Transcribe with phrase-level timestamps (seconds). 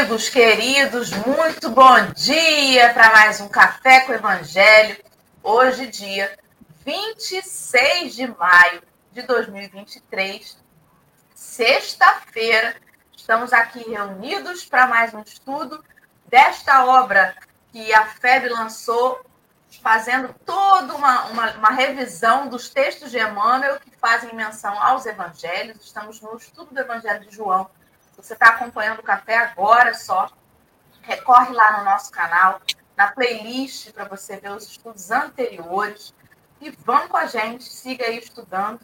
[0.00, 4.96] amigos queridos, muito bom dia para mais um Café com Evangelho.
[5.42, 6.38] Hoje, dia
[6.86, 8.82] 26 de maio
[9.12, 10.56] de 2023,
[11.34, 12.76] sexta-feira,
[13.14, 15.84] estamos aqui reunidos para mais um estudo
[16.24, 17.36] desta obra
[17.70, 19.20] que a FEB lançou,
[19.82, 25.76] fazendo toda uma, uma, uma revisão dos textos de Emmanuel que fazem menção aos evangelhos.
[25.84, 27.68] Estamos no estudo do Evangelho de João
[28.22, 30.30] você está acompanhando o café agora só,
[31.02, 32.60] recorre lá no nosso canal,
[32.96, 36.14] na playlist, para você ver os estudos anteriores.
[36.60, 38.80] E vamos com a gente, siga aí estudando.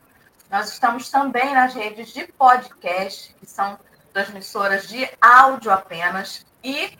[0.51, 3.78] Nós estamos também nas redes de podcast, que são
[4.12, 6.47] transmissoras de áudio apenas.
[6.65, 6.97] E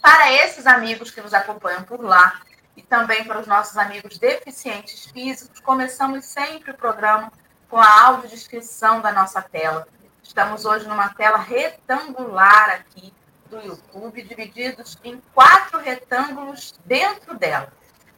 [0.00, 2.40] para esses amigos que nos acompanham por lá,
[2.76, 7.32] e também para os nossos amigos deficientes físicos, começamos sempre o programa
[7.68, 9.88] com a audiodescrição da nossa tela.
[10.26, 13.14] Estamos hoje numa tela retangular aqui
[13.48, 17.72] do YouTube, divididos em quatro retângulos dentro dela.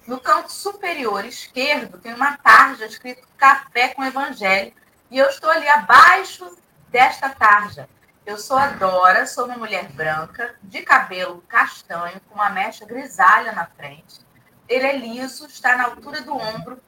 [0.07, 4.73] No canto superior esquerdo tem uma tarja escrito Café com Evangelho,
[5.11, 6.57] e eu estou ali abaixo
[6.89, 7.89] desta tarja.
[8.27, 13.53] Eu sou a Dora, sou uma mulher branca, de cabelo castanho, com uma mecha grisalha
[13.53, 14.27] na frente.
[14.67, 16.83] Ele é liso, está na altura do ombro.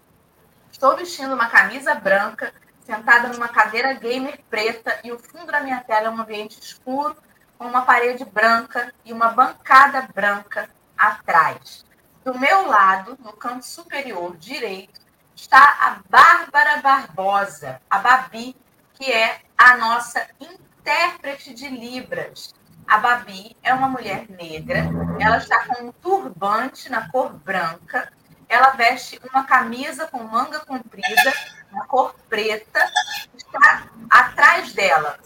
[0.73, 2.53] Estou vestindo uma camisa branca
[2.91, 7.17] sentada numa cadeira gamer preta e o fundo da minha tela é um ambiente escuro
[7.57, 10.69] com uma parede branca e uma bancada branca
[10.99, 11.85] atrás.
[12.25, 15.01] Do meu lado, no canto superior direito,
[15.37, 18.57] está a Bárbara Barbosa, a Babi,
[18.95, 22.53] que é a nossa intérprete de Libras.
[22.89, 24.81] A Babi é uma mulher negra,
[25.21, 28.13] ela está com um turbante na cor branca,
[28.49, 32.91] ela veste uma camisa com manga comprida na cor preta,
[33.37, 35.19] está atrás dela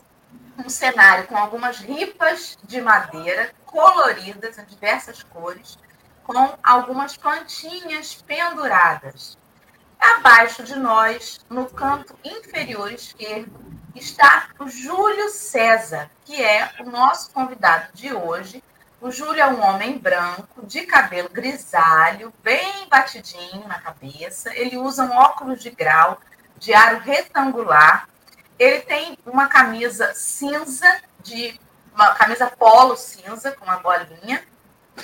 [0.59, 5.79] um cenário com algumas ripas de madeira coloridas em diversas cores,
[6.23, 9.37] com algumas plantinhas penduradas.
[9.99, 13.53] Abaixo de nós, no canto inferior esquerdo,
[13.95, 18.63] está o Júlio César, que é o nosso convidado de hoje.
[19.01, 24.55] O Júlio é um homem branco, de cabelo grisalho, bem batidinho na cabeça.
[24.55, 26.21] Ele usa um óculos de grau
[26.59, 28.09] de aro retangular.
[28.59, 30.87] Ele tem uma camisa cinza,
[31.23, 31.59] de
[31.95, 34.43] uma camisa polo cinza, com uma bolinha.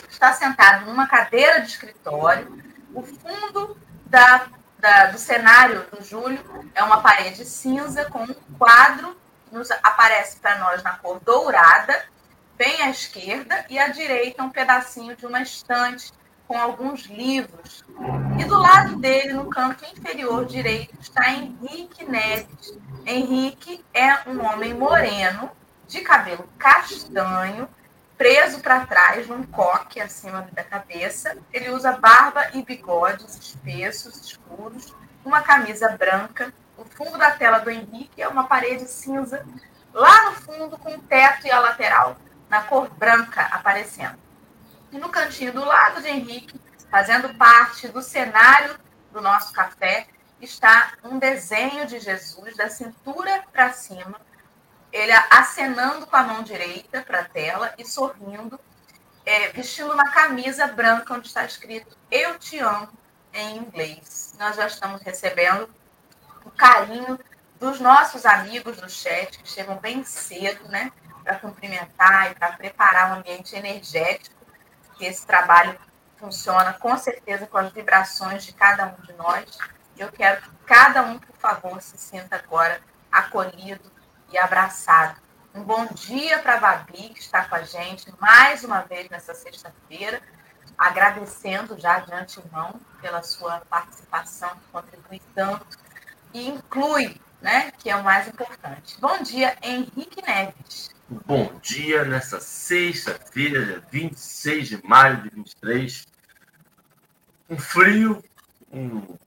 [0.08, 2.62] Está sentado numa cadeira de escritório.
[2.94, 4.46] O fundo da,
[4.78, 9.16] da, do cenário do Júlio é uma parede cinza com um quadro
[9.48, 12.04] que nos aparece para nós na cor dourada,
[12.56, 16.12] bem à esquerda, e à direita um pedacinho de uma estante
[16.50, 17.84] com alguns livros.
[18.36, 22.76] E do lado dele, no canto inferior direito, está Henrique Neves.
[23.06, 25.48] Henrique é um homem moreno,
[25.86, 27.68] de cabelo castanho,
[28.18, 31.38] preso para trás num coque acima da cabeça.
[31.52, 34.92] Ele usa barba e bigodes espessos, escuros,
[35.24, 36.52] uma camisa branca.
[36.76, 39.46] O fundo da tela do Henrique é uma parede cinza,
[39.94, 42.16] lá no fundo, com o teto e a lateral
[42.48, 44.29] na cor branca aparecendo.
[44.92, 48.78] E no cantinho do lado de Henrique, fazendo parte do cenário
[49.12, 50.08] do nosso café,
[50.40, 54.20] está um desenho de Jesus da cintura para cima,
[54.92, 58.58] ele acenando com a mão direita para a tela e sorrindo,
[59.24, 62.88] é, vestindo uma camisa branca onde está escrito Eu te amo
[63.32, 64.34] em inglês.
[64.38, 65.68] Nós já estamos recebendo
[66.44, 67.18] o carinho
[67.60, 70.90] dos nossos amigos do chat, que chegam bem cedo, né?
[71.22, 74.39] Para cumprimentar e para preparar um ambiente energético
[75.00, 75.78] que esse trabalho
[76.18, 79.56] funciona com certeza com as vibrações de cada um de nós.
[79.96, 83.90] Eu quero que cada um, por favor, se sinta agora acolhido
[84.30, 85.18] e abraçado.
[85.54, 89.32] Um bom dia para a Babi, que está com a gente mais uma vez nessa
[89.32, 90.20] sexta-feira,
[90.76, 95.78] agradecendo já de antemão pela sua participação, que contribui tanto
[96.34, 99.00] e inclui, né, que é o mais importante.
[99.00, 100.90] Bom dia, Henrique Neves.
[101.10, 106.06] Bom dia nessa sexta-feira, 26 de maio de 23.
[107.48, 108.22] Um frio,
[108.70, 109.18] um,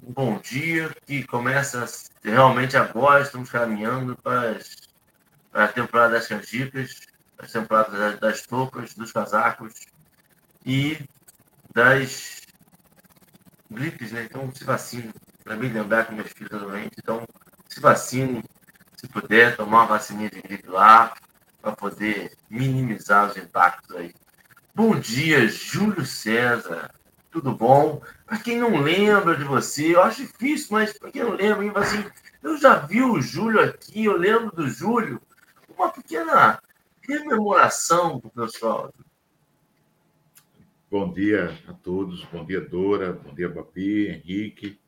[0.00, 1.84] bom dia que começa
[2.22, 3.24] realmente agora.
[3.24, 4.76] Estamos caminhando para, as,
[5.50, 7.00] para a temporada das canjicas,
[7.36, 9.74] a temporada das, das toucas, dos casacos
[10.64, 10.96] e
[11.74, 12.42] das
[13.68, 14.28] gripes, né?
[14.30, 15.12] Então se vacine.
[15.42, 17.26] Para me lembrar que meus filhos estão doentes, então
[17.68, 18.44] se vacine
[19.06, 21.14] se puder, tomar uma vacininha de gripe lá,
[21.62, 24.12] para poder minimizar os impactos aí.
[24.74, 26.92] Bom dia, Júlio César.
[27.30, 28.02] Tudo bom?
[28.26, 32.04] Para quem não lembra de você, eu acho difícil, mas para quem não lembra, assim,
[32.42, 35.20] eu já vi o Júlio aqui, eu lembro do Júlio,
[35.76, 36.60] uma pequena
[37.02, 38.92] rememoração para o pessoal.
[40.90, 44.80] Bom dia a todos, bom dia Dora, bom dia Babi, Henrique.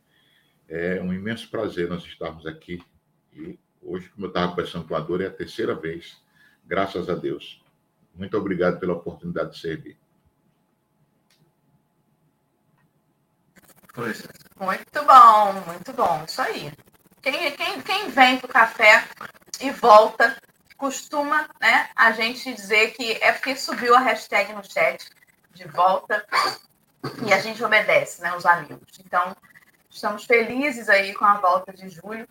[0.68, 2.82] É um imenso prazer nós estarmos aqui.
[3.32, 3.58] E
[3.88, 6.20] hoje, como eu estava conversando com a Dora, é a terceira vez,
[6.64, 7.62] graças a Deus.
[8.14, 9.99] Muito obrigado pela oportunidade de servir.
[13.96, 16.73] Muito bom, muito bom, isso aí.
[17.20, 19.05] Quem, quem, quem vem para o café
[19.61, 20.37] e volta,
[20.76, 25.11] costuma né, a gente dizer que é porque subiu a hashtag no chat
[25.52, 26.25] de volta
[27.26, 28.99] e a gente obedece, né, os amigos.
[29.05, 29.37] Então,
[29.90, 32.29] estamos felizes aí com a volta de julho.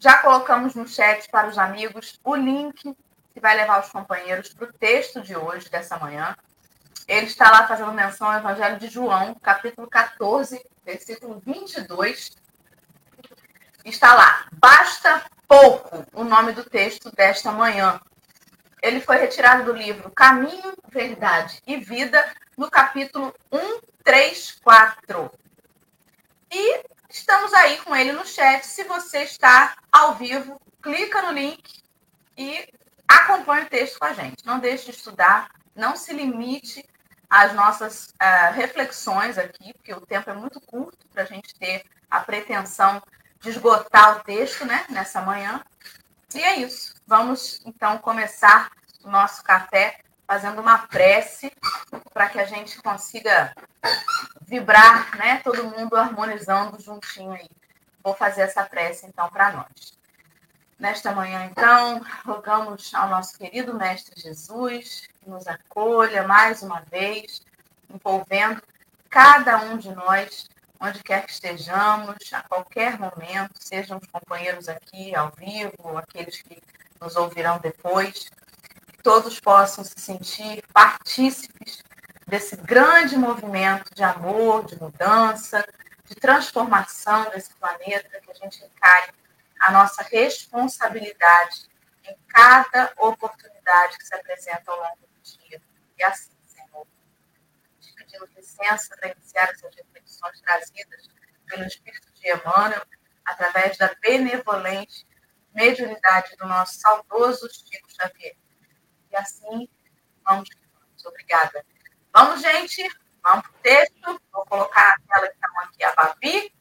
[0.00, 2.96] Já colocamos no chat para os amigos o link
[3.34, 6.34] que vai levar os companheiros para o texto de hoje, dessa manhã.
[7.06, 12.30] Ele está lá fazendo menção ao Evangelho de João, capítulo 14, versículo 22.
[13.84, 18.00] Está lá, basta pouco, o nome do texto desta manhã.
[18.82, 22.24] Ele foi retirado do livro Caminho, Verdade e Vida,
[22.56, 25.30] no capítulo 1, 3, 4.
[26.50, 28.64] E estamos aí com ele no chat.
[28.64, 31.82] Se você está ao vivo, clica no link
[32.36, 32.72] e
[33.06, 34.46] acompanhe o texto com a gente.
[34.46, 36.88] Não deixe de estudar, não se limite
[37.28, 41.84] às nossas uh, reflexões aqui, porque o tempo é muito curto para a gente ter
[42.10, 43.02] a pretensão
[43.40, 45.62] de esgotar o texto né, nessa manhã.
[46.34, 46.94] E é isso.
[47.06, 48.70] Vamos então começar
[49.02, 51.50] o nosso café fazendo uma prece
[52.14, 53.52] para que a gente consiga
[54.42, 55.40] vibrar, né?
[55.42, 57.50] Todo mundo harmonizando juntinho aí.
[58.00, 59.98] Vou fazer essa prece então para nós.
[60.78, 67.42] Nesta manhã, então, rogamos ao nosso querido Mestre Jesus que nos acolha mais uma vez,
[67.92, 68.62] envolvendo
[69.08, 70.48] cada um de nós,
[70.78, 76.40] onde quer que estejamos, a qualquer momento, sejam os companheiros aqui ao vivo, ou aqueles
[76.40, 76.62] que
[77.00, 78.30] nos ouvirão depois,
[79.02, 81.82] todos possam se sentir partícipes
[82.26, 85.66] desse grande movimento de amor, de mudança,
[86.04, 89.12] de transformação desse planeta, que a gente encare
[89.60, 91.68] a nossa responsabilidade
[92.04, 95.60] em cada oportunidade que se apresenta ao longo do dia.
[95.98, 96.86] E assim, Senhor,
[97.80, 101.08] te pedimos licença para iniciar essas reflexões trazidas
[101.46, 102.82] pelo Espírito de Emmanuel,
[103.24, 105.06] através da benevolente
[105.54, 108.36] mediunidade do nosso saudoso Chico Xavier.
[109.10, 109.68] E assim,
[110.24, 110.48] vamos.
[111.04, 111.64] Obrigada.
[112.12, 112.82] Vamos, gente.
[113.22, 114.20] Vamos para o texto.
[114.32, 116.54] Vou colocar a tela que está aqui, a Babi.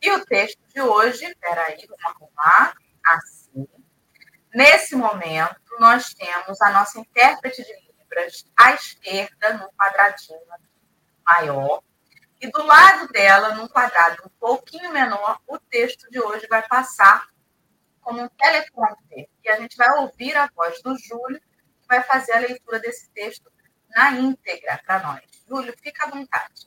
[0.00, 2.74] E o texto de hoje, peraí, vamos arrumar.
[3.06, 3.68] Assim.
[4.54, 10.40] Nesse momento, nós temos a nossa intérprete de Libras à esquerda, num quadradinho
[11.24, 11.82] maior.
[12.40, 17.28] E do lado dela, num quadrado um pouquinho menor, o texto de hoje vai passar
[18.00, 19.28] como um teleprompter.
[19.44, 21.40] E a gente vai ouvir a voz do Júlio
[21.92, 23.52] vai fazer a leitura desse texto
[23.90, 25.22] na íntegra para nós.
[25.46, 26.66] Júlio, fica à vontade.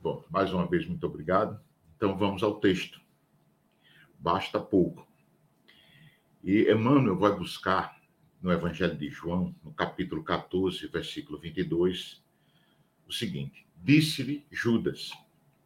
[0.00, 1.60] Bom, mais uma vez, muito obrigado.
[1.96, 3.00] Então, vamos ao texto.
[4.20, 5.04] Basta pouco.
[6.44, 8.00] E Emmanuel vai buscar
[8.40, 12.24] no Evangelho de João, no capítulo 14, versículo 22,
[13.08, 15.10] o seguinte: Disse-lhe Judas,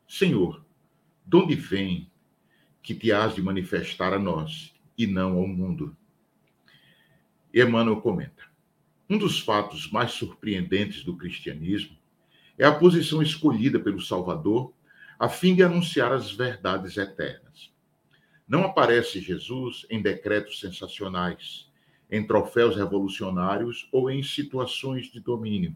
[0.09, 0.64] Senhor,
[1.26, 2.11] de onde vem
[2.83, 5.94] que te has de manifestar a nós e não ao mundo?
[7.52, 8.53] E Emmanuel comenta:
[9.08, 11.96] um dos fatos mais surpreendentes do cristianismo
[12.58, 14.73] é a posição escolhida pelo Salvador
[15.18, 17.73] a fim de anunciar as verdades eternas.
[18.46, 21.70] Não aparece Jesus em decretos sensacionais,
[22.11, 25.75] em troféus revolucionários ou em situações de domínio.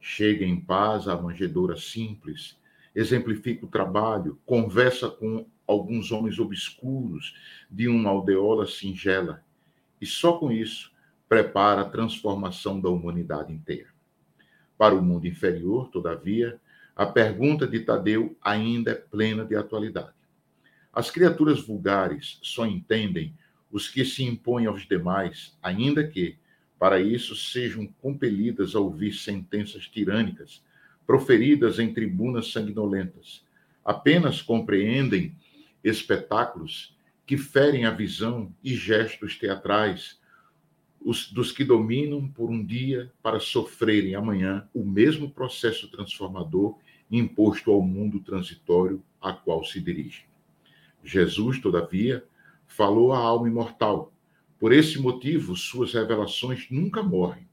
[0.00, 2.58] Chega em paz à manjedoura simples,
[2.94, 7.34] exemplifica o trabalho, conversa com alguns homens obscuros
[7.70, 9.44] de uma aldeola singela,
[10.00, 10.91] e só com isso
[11.32, 13.88] prepara a transformação da humanidade inteira.
[14.76, 16.60] Para o mundo inferior, todavia,
[16.94, 20.12] a pergunta de Tadeu ainda é plena de atualidade.
[20.92, 23.34] As criaturas vulgares só entendem
[23.70, 26.36] os que se impõem aos demais, ainda que,
[26.78, 30.62] para isso, sejam compelidas a ouvir sentenças tirânicas,
[31.06, 33.42] proferidas em tribunas sanguinolentas.
[33.82, 35.34] Apenas compreendem
[35.82, 36.94] espetáculos
[37.26, 40.20] que ferem a visão e gestos teatrais
[41.04, 46.78] os, dos que dominam por um dia para sofrerem amanhã o mesmo processo transformador
[47.10, 50.24] imposto ao mundo transitório a qual se dirige.
[51.04, 52.24] Jesus, todavia,
[52.66, 54.12] falou à alma imortal.
[54.58, 57.46] Por esse motivo, suas revelações nunca morrem.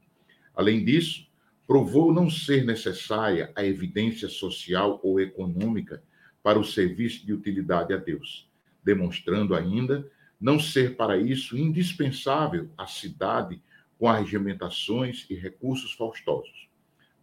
[0.54, 1.26] Além disso,
[1.66, 6.02] provou não ser necessária a evidência social ou econômica
[6.42, 8.48] para o serviço de utilidade a Deus,
[8.82, 13.62] demonstrando ainda não ser para isso indispensável a cidade
[13.98, 16.68] com arregimentações e recursos faustosos.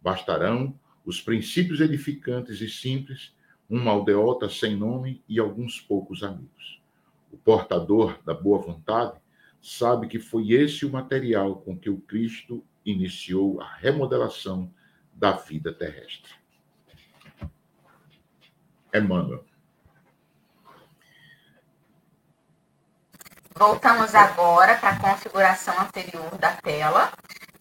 [0.00, 3.34] Bastarão os princípios edificantes e simples,
[3.68, 6.80] uma aldeota sem nome e alguns poucos amigos.
[7.32, 9.18] O portador da boa vontade
[9.60, 14.72] sabe que foi esse o material com que o Cristo iniciou a remodelação
[15.12, 16.32] da vida terrestre.
[18.94, 19.44] Emmanuel.
[23.58, 27.12] Voltamos agora para a configuração anterior da tela.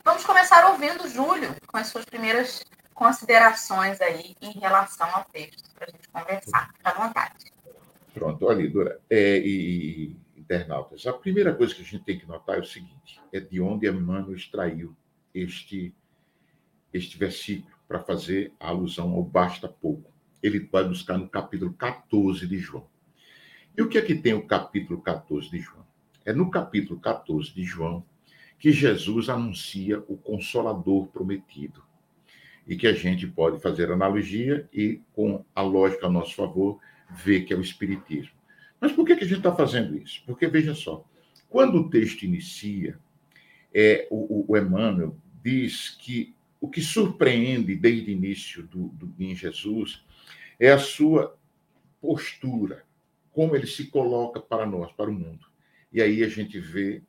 [0.05, 2.63] Vamos começar ouvindo Júlio com as suas primeiras
[2.93, 6.71] considerações aí em relação ao texto, para a gente conversar.
[6.77, 7.33] Fica à vontade.
[8.13, 12.57] Pronto, olha, Dora, é, e, internautas, a primeira coisa que a gente tem que notar
[12.57, 14.95] é o seguinte: é de onde Emmanuel extraiu
[15.33, 15.95] este,
[16.93, 20.11] este versículo para fazer a alusão ao basta pouco.
[20.43, 22.85] Ele vai buscar no capítulo 14 de João.
[23.75, 25.86] E o que é que tem o capítulo 14 de João?
[26.27, 28.03] É no capítulo 14 de João
[28.59, 31.81] que Jesus anuncia o consolador prometido.
[32.67, 37.45] E que a gente pode fazer analogia e, com a lógica a nosso favor, ver
[37.45, 38.35] que é o Espiritismo.
[38.77, 40.21] Mas por que, a gente está fazendo isso?
[40.25, 41.05] Porque, veja só,
[41.47, 42.99] quando o texto inicia,
[43.73, 49.33] é, o, o Emmanuel diz que o que surpreende desde o início do, do, em
[49.33, 50.05] Jesus
[50.59, 51.37] é a sua
[52.01, 52.83] postura,
[53.31, 55.46] como ele se coloca para nós, para o mundo.
[55.97, 57.01] E aí a gente vê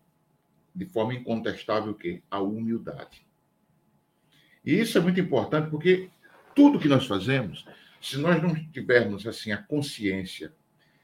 [0.74, 2.22] de forma incontestável o quê?
[2.30, 3.20] A humildade.
[4.64, 6.08] E isso é muito importante porque
[6.56, 7.66] tudo que nós fazemos,
[8.00, 10.54] se nós não tivermos assim a consciência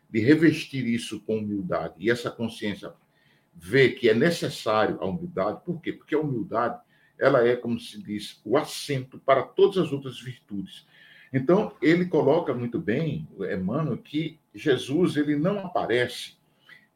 [0.08, 2.90] de revestir isso com humildade e essa consciência
[3.54, 5.92] ver que é necessário a humildade, por quê?
[5.92, 6.80] Porque a humildade,
[7.18, 10.86] ela é, como se diz, o assento para todas as outras virtudes.
[11.30, 16.42] Então, ele coloca muito bem, Emmanuel, que Jesus ele não aparece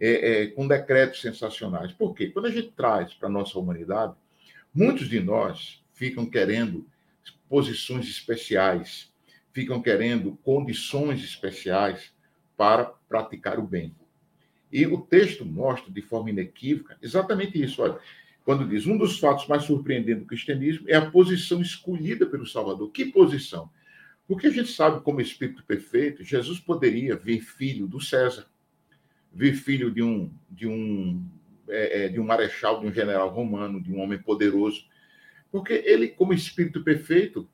[0.01, 1.93] é, é, com decretos sensacionais.
[1.93, 2.29] Por quê?
[2.29, 4.15] Quando a gente traz para a nossa humanidade,
[4.73, 6.87] muitos de nós ficam querendo
[7.49, 9.13] posições especiais,
[9.53, 12.13] ficam querendo condições especiais
[12.57, 13.95] para praticar o bem.
[14.71, 17.83] E o texto mostra de forma inequívoca exatamente isso.
[17.83, 17.99] Olha,
[18.45, 22.91] quando diz um dos fatos mais surpreendentes do cristianismo é a posição escolhida pelo Salvador.
[22.91, 23.71] Que posição?
[24.27, 28.47] Porque a gente sabe, como Espírito perfeito, Jesus poderia vir filho do César,
[29.39, 31.25] vir filho de um, de um,
[31.69, 34.85] é, é, de um marechal, de um general romano, de um homem poderoso.
[35.53, 37.49] Porque ele, como Espírito perfeito,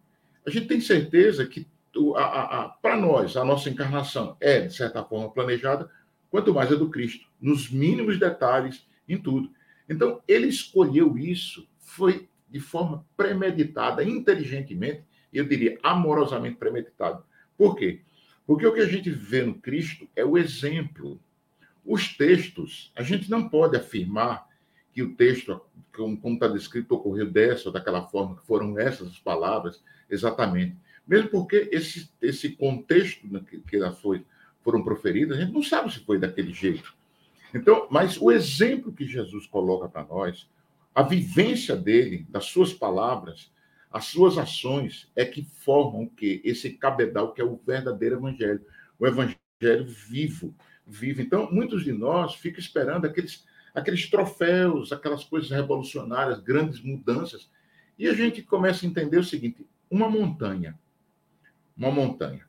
[0.47, 1.69] a gente tem certeza que
[2.81, 5.88] para nós, a nossa encarnação é, de certa forma, planejada,
[6.31, 9.50] quanto mais a do Cristo, nos mínimos detalhes, em tudo.
[9.87, 17.23] Então, ele escolheu isso, foi de forma premeditada, inteligentemente, eu diria amorosamente premeditado.
[17.59, 18.00] Por quê?
[18.47, 21.21] Porque o que a gente vê no Cristo é o exemplo
[21.85, 24.49] os textos, a gente não pode afirmar
[24.93, 25.61] que o texto,
[25.93, 30.76] como está descrito, ocorreu dessa ou daquela forma, que foram essas as palavras exatamente.
[31.07, 34.25] Mesmo porque esse, esse contexto que, que foi,
[34.62, 36.95] foram proferidas, a gente não sabe se foi daquele jeito.
[37.55, 40.49] Então, mas o exemplo que Jesus coloca para nós,
[40.95, 43.53] a vivência dele, das suas palavras,
[43.91, 48.64] as suas ações, é que formam que esse cabedal que é o verdadeiro evangelho,
[48.99, 50.55] o evangelho vivo,
[50.87, 51.23] vive.
[51.23, 57.50] Então, muitos de nós ficam esperando aqueles, aqueles troféus, aquelas coisas revolucionárias, grandes mudanças.
[57.99, 60.79] E a gente começa a entender o seguinte: uma montanha.
[61.76, 62.47] Uma montanha.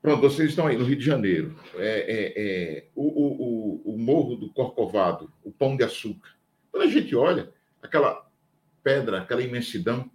[0.00, 1.58] Pronto, vocês estão aí no Rio de Janeiro.
[1.74, 6.30] É, é, é o, o, o, Morro do Corcovado, o Pão de Açúcar.
[6.70, 7.52] Quando a gente olha
[7.82, 8.28] aquela
[8.82, 10.10] pedra, aquela imensidão,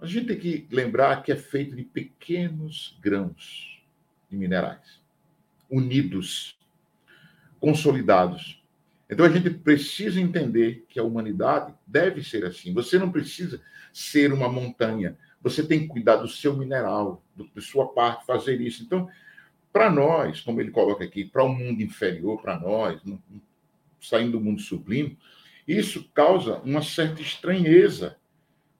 [0.00, 3.84] a gente tem que lembrar que é feito de pequenos grãos
[4.30, 5.03] de minerais
[5.74, 6.56] unidos,
[7.58, 8.62] consolidados.
[9.10, 12.72] Então a gente precisa entender que a humanidade deve ser assim.
[12.72, 13.60] Você não precisa
[13.92, 15.16] ser uma montanha.
[15.42, 18.82] Você tem que cuidar do seu mineral, da sua parte, fazer isso.
[18.82, 19.08] Então,
[19.72, 23.02] para nós, como ele coloca aqui, para o um mundo inferior, para nós,
[24.00, 25.18] saindo do mundo sublime,
[25.66, 28.16] isso causa uma certa estranheza.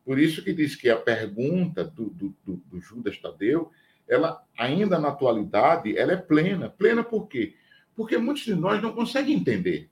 [0.04, 3.70] Por isso que diz que a pergunta do, do, do, do Judas Tadeu
[4.08, 6.68] ela ainda na atualidade, ela é plena.
[6.68, 7.54] Plena por quê?
[7.94, 9.90] Porque muitos de nós não conseguem entender.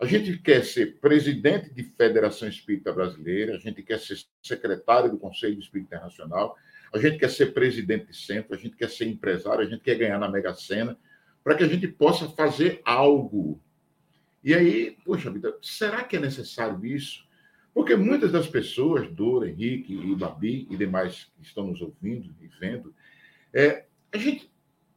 [0.00, 5.18] A gente quer ser presidente de Federação Espírita Brasileira, a gente quer ser secretário do
[5.18, 6.56] Conselho Espírita Internacional,
[6.92, 9.96] a gente quer ser presidente de centro, a gente quer ser empresário, a gente quer
[9.96, 10.96] ganhar na Mega Sena,
[11.42, 13.60] para que a gente possa fazer algo.
[14.44, 17.26] E aí, poxa vida, será que é necessário isso?
[17.74, 22.48] Porque muitas das pessoas, Dora, Henrique e Babi e demais que estão nos ouvindo e
[22.60, 22.94] vendo,
[23.52, 24.50] é, a gente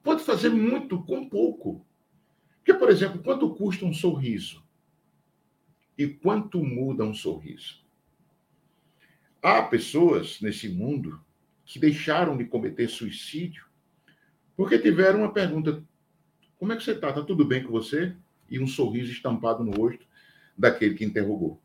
[0.04, 1.86] pode fazer muito com pouco.
[2.58, 4.64] Porque, por exemplo, quanto custa um sorriso?
[6.02, 7.80] e quanto muda um sorriso.
[9.40, 11.24] Há pessoas nesse mundo
[11.64, 13.66] que deixaram de cometer suicídio
[14.58, 15.84] porque tiveram uma pergunta:
[16.58, 17.10] como é que você está?
[17.10, 18.16] Está tudo bem com você?
[18.50, 20.04] E um sorriso estampado no rosto
[20.58, 21.61] daquele que interrogou.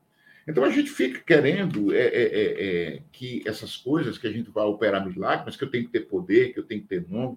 [0.47, 4.49] Então a gente fica querendo é, é, é, é, que essas coisas que a gente
[4.51, 7.09] vai operar milagres, mas que eu tenho que ter poder, que eu tenho que ter
[7.09, 7.37] nome,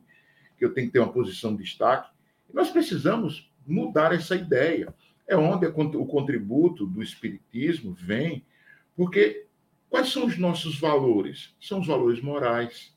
[0.57, 2.11] que eu tenho que ter uma posição de destaque.
[2.47, 4.93] E nós precisamos mudar essa ideia.
[5.27, 8.45] É onde o contributo do Espiritismo vem,
[8.95, 9.45] porque
[9.89, 11.55] quais são os nossos valores?
[11.59, 12.95] São os valores morais.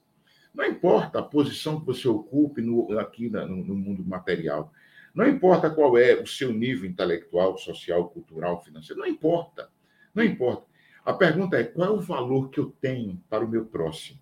[0.54, 4.72] Não importa a posição que você ocupe no, aqui no, no mundo material.
[5.14, 9.00] Não importa qual é o seu nível intelectual, social, cultural, financeiro.
[9.00, 9.70] Não importa.
[10.14, 10.66] Não importa.
[11.04, 14.20] A pergunta é: qual é o valor que eu tenho para o meu próximo?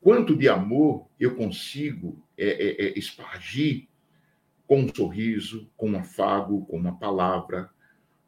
[0.00, 3.88] Quanto de amor eu consigo é, é, é, espargir
[4.66, 7.70] com um sorriso, com um afago, com uma palavra,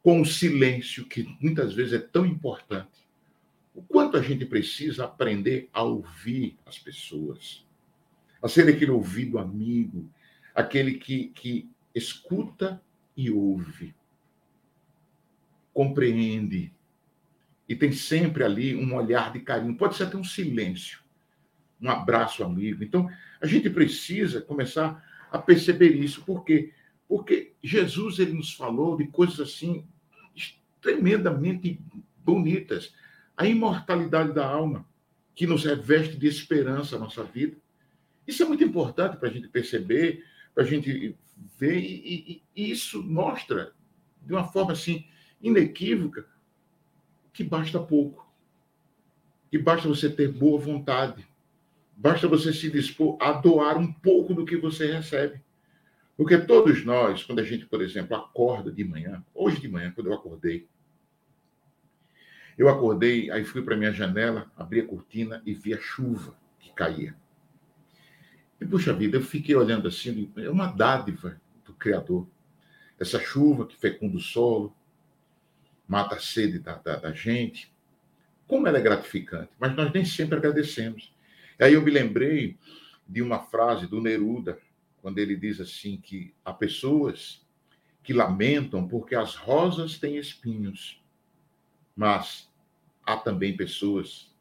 [0.03, 3.07] com o silêncio, que muitas vezes é tão importante.
[3.73, 7.65] O quanto a gente precisa aprender a ouvir as pessoas,
[8.41, 10.09] a ser aquele ouvido amigo,
[10.53, 12.81] aquele que, que escuta
[13.15, 13.93] e ouve
[15.79, 16.73] compreende
[17.65, 19.77] e tem sempre ali um olhar de carinho.
[19.77, 20.99] Pode ser até um silêncio,
[21.81, 22.83] um abraço amigo.
[22.83, 23.09] Então,
[23.39, 26.21] a gente precisa começar a perceber isso.
[26.25, 26.73] Por quê?
[27.07, 29.87] Porque Jesus ele nos falou de coisas assim
[30.81, 31.79] tremendamente
[32.25, 32.93] bonitas.
[33.37, 34.85] A imortalidade da alma,
[35.33, 37.55] que nos reveste de esperança a nossa vida.
[38.27, 41.17] Isso é muito importante para a gente perceber, para a gente
[41.57, 43.71] ver, e, e, e isso mostra
[44.21, 45.07] de uma forma assim
[45.41, 46.25] inequívoca
[47.33, 48.27] que basta pouco.
[49.49, 51.27] Que basta você ter boa vontade.
[51.95, 55.41] Basta você se dispor a doar um pouco do que você recebe.
[56.15, 60.07] Porque todos nós, quando a gente, por exemplo, acorda de manhã, hoje de manhã, quando
[60.07, 60.67] eu acordei,
[62.57, 66.73] eu acordei, aí fui para minha janela, abri a cortina e vi a chuva que
[66.73, 67.15] caía.
[68.59, 72.27] E, puxa vida, eu fiquei olhando assim, é uma dádiva do Criador.
[72.99, 74.75] Essa chuva que fecunda o solo,
[75.89, 77.73] mata a sede da, da, da gente.
[78.47, 81.11] Como ela é gratificante, mas nós nem sempre agradecemos.
[81.59, 82.57] E aí eu me lembrei
[83.07, 84.59] de uma frase do Neruda,
[85.01, 87.43] quando ele diz assim que há pessoas
[88.03, 91.01] que lamentam porque as rosas têm espinhos,
[91.95, 92.49] mas
[93.03, 94.31] há também pessoas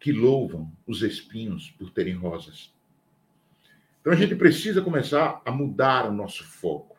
[0.00, 2.74] que louvam os espinhos por terem rosas.
[4.00, 6.95] Então a gente precisa começar a mudar o nosso foco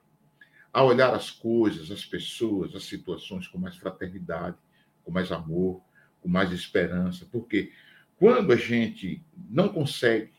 [0.78, 4.56] a olhar as coisas, as pessoas, as situações com mais fraternidade,
[5.04, 5.82] com mais amor,
[6.22, 7.28] com mais esperança.
[7.32, 7.72] Porque
[8.16, 10.32] quando a gente não consegue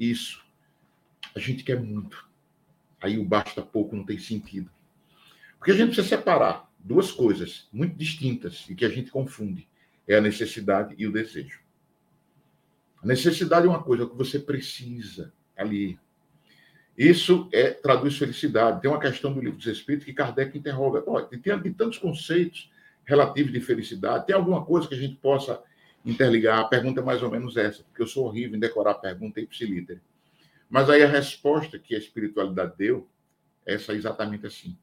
[0.00, 0.42] isso,
[1.36, 2.26] a gente quer muito.
[3.02, 4.70] Aí o basta pouco não tem sentido.
[5.58, 9.68] Porque a gente precisa separar duas coisas muito distintas e que a gente confunde:
[10.08, 11.60] é a necessidade e o desejo.
[13.02, 16.00] A necessidade é uma coisa que você precisa ali,
[16.96, 18.80] isso é, traduz felicidade.
[18.80, 21.02] Tem uma questão do livro dos Espíritos que Kardec interroga.
[21.06, 22.70] Oh, tem, tem tantos conceitos
[23.04, 24.26] relativos de felicidade.
[24.26, 25.62] Tem alguma coisa que a gente possa
[26.04, 26.60] interligar?
[26.60, 29.40] A pergunta é mais ou menos essa, porque eu sou horrível em decorar a pergunta
[29.40, 30.00] ipsilítere.
[30.68, 33.08] Mas aí a resposta que a espiritualidade deu
[33.64, 34.76] é essa exatamente assim.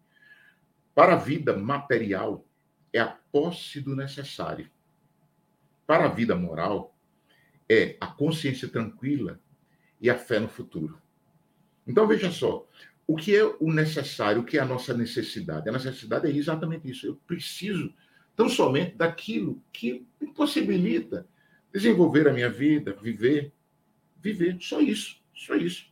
[0.96, 2.46] Para a vida material,
[2.92, 4.70] é a posse do necessário.
[5.86, 6.96] Para a vida moral,
[7.68, 9.40] é a consciência tranquila
[10.02, 11.00] e a fé no futuro.
[11.90, 12.68] Então, veja só,
[13.08, 15.68] o que é o necessário, o que é a nossa necessidade?
[15.68, 17.08] A necessidade é exatamente isso.
[17.08, 17.92] Eu preciso
[18.36, 21.28] tão somente daquilo que me possibilita
[21.74, 23.52] desenvolver a minha vida, viver,
[24.22, 25.92] viver, só isso, só isso.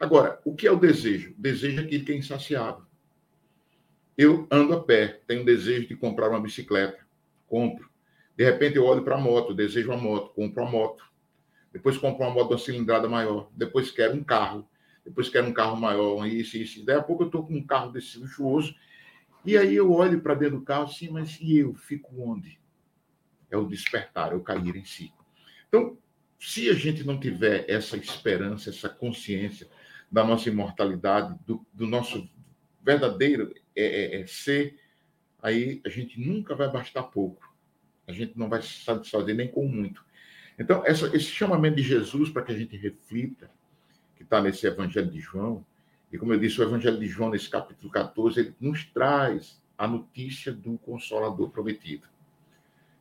[0.00, 1.30] Agora, o que é o desejo?
[1.38, 2.84] O desejo é aquilo que é insaciável.
[4.18, 6.98] Eu ando a pé, tenho desejo de comprar uma bicicleta,
[7.46, 7.88] compro.
[8.36, 11.04] De repente eu olho para a moto, desejo uma moto, compro uma moto.
[11.72, 13.48] Depois compro uma moto de uma cilindrada maior.
[13.54, 14.68] Depois quero um carro
[15.06, 16.84] depois quero um carro maior, isso, isso.
[16.84, 18.74] Daí a pouco eu estou com um carro desse luxuoso,
[19.44, 22.60] e aí eu olho para dentro do carro assim, mas e eu fico onde?
[23.48, 25.12] É o despertar, é o cair em si.
[25.68, 25.96] Então,
[26.40, 29.68] se a gente não tiver essa esperança, essa consciência
[30.10, 32.28] da nossa imortalidade, do, do nosso
[32.82, 34.76] verdadeiro é, é, é ser,
[35.40, 37.54] aí a gente nunca vai bastar pouco.
[38.08, 40.04] A gente não vai se satisfazer nem com muito.
[40.58, 43.48] Então, essa, esse chamamento de Jesus para que a gente reflita,
[44.16, 45.64] que está nesse Evangelho de João.
[46.12, 49.86] E como eu disse, o Evangelho de João, nesse capítulo 14, ele nos traz a
[49.86, 52.06] notícia do Consolador prometido.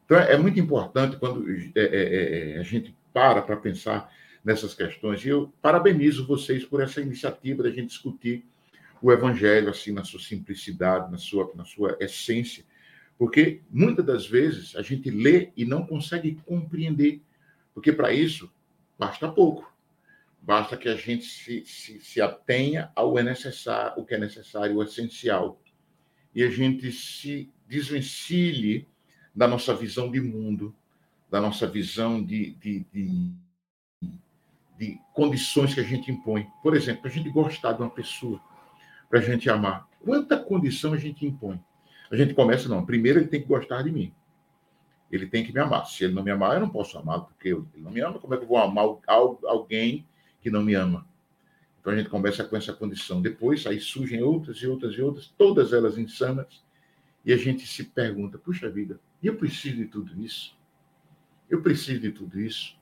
[0.06, 4.12] Então, é muito importante quando é, é, é, a gente para para pensar
[4.44, 5.26] nessas questões.
[5.26, 8.46] E eu parabenizo vocês por essa iniciativa da gente discutir
[9.02, 12.64] o evangelho assim na sua simplicidade, na sua na sua essência,
[13.18, 17.22] porque muitas das vezes a gente lê e não consegue compreender,
[17.74, 18.52] porque para isso
[18.98, 19.74] basta pouco.
[20.46, 24.76] Basta que a gente se, se, se atenha ao é necessário, o que é necessário,
[24.76, 25.60] o essencial.
[26.36, 28.88] E a gente se desvencilhe
[29.34, 30.76] da nossa visão de mundo,
[31.32, 33.32] da nossa visão de, de, de,
[34.78, 36.48] de condições que a gente impõe.
[36.62, 38.40] Por exemplo, para a gente gostar de uma pessoa,
[39.10, 41.60] para a gente amar, quanta condição a gente impõe?
[42.12, 44.14] A gente começa, não, primeiro ele tem que gostar de mim.
[45.12, 45.88] Ele tem que me amar.
[45.88, 48.20] Se ele não me amar, eu não posso amá-lo, porque ele não me ama.
[48.20, 48.86] Como é que eu vou amar
[49.48, 50.06] alguém
[50.46, 51.08] que não me ama?
[51.82, 53.20] Então a gente começa com essa condição.
[53.20, 56.64] Depois, aí surgem outras e outras e outras, todas elas insanas,
[57.26, 60.56] e a gente se pergunta: puxa vida, eu preciso de tudo isso?
[61.50, 62.78] Eu preciso de tudo isso?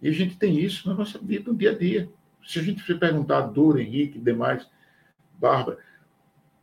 [0.00, 2.08] E a gente tem isso na nossa vida, no dia a dia.
[2.46, 4.70] Se a gente se perguntar, Dor, Henrique, demais,
[5.40, 5.78] Bárbara,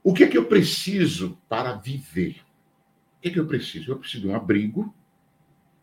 [0.02, 2.38] o que é que eu preciso para viver?
[3.18, 3.92] O que é que eu preciso?
[3.92, 4.96] Eu preciso de um abrigo,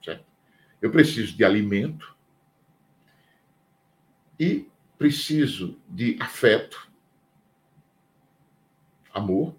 [0.02, 0.24] certo?
[0.80, 2.18] Eu preciso de alimento
[4.40, 6.90] e preciso de afeto,
[9.12, 9.54] amor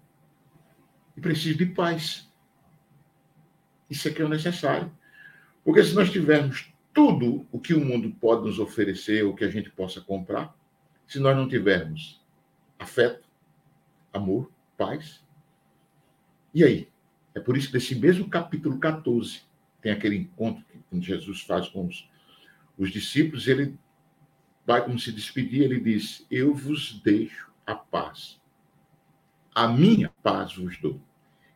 [1.16, 2.28] e preciso de paz.
[3.88, 4.92] Isso é que é o necessário.
[5.64, 9.50] Porque se nós tivermos tudo o que o mundo pode nos oferecer, o que a
[9.50, 10.52] gente possa comprar,
[11.06, 12.20] se nós não tivermos
[12.76, 13.28] afeto,
[14.12, 15.24] amor, paz,
[16.52, 16.88] e aí?
[17.34, 19.42] É por isso que nesse mesmo capítulo 14
[19.80, 22.10] tem aquele encontro que Jesus faz com os,
[22.76, 23.78] os discípulos, ele
[24.66, 28.40] vai como se despedir, ele diz: Eu vos deixo a paz.
[29.54, 31.00] A minha paz vos dou.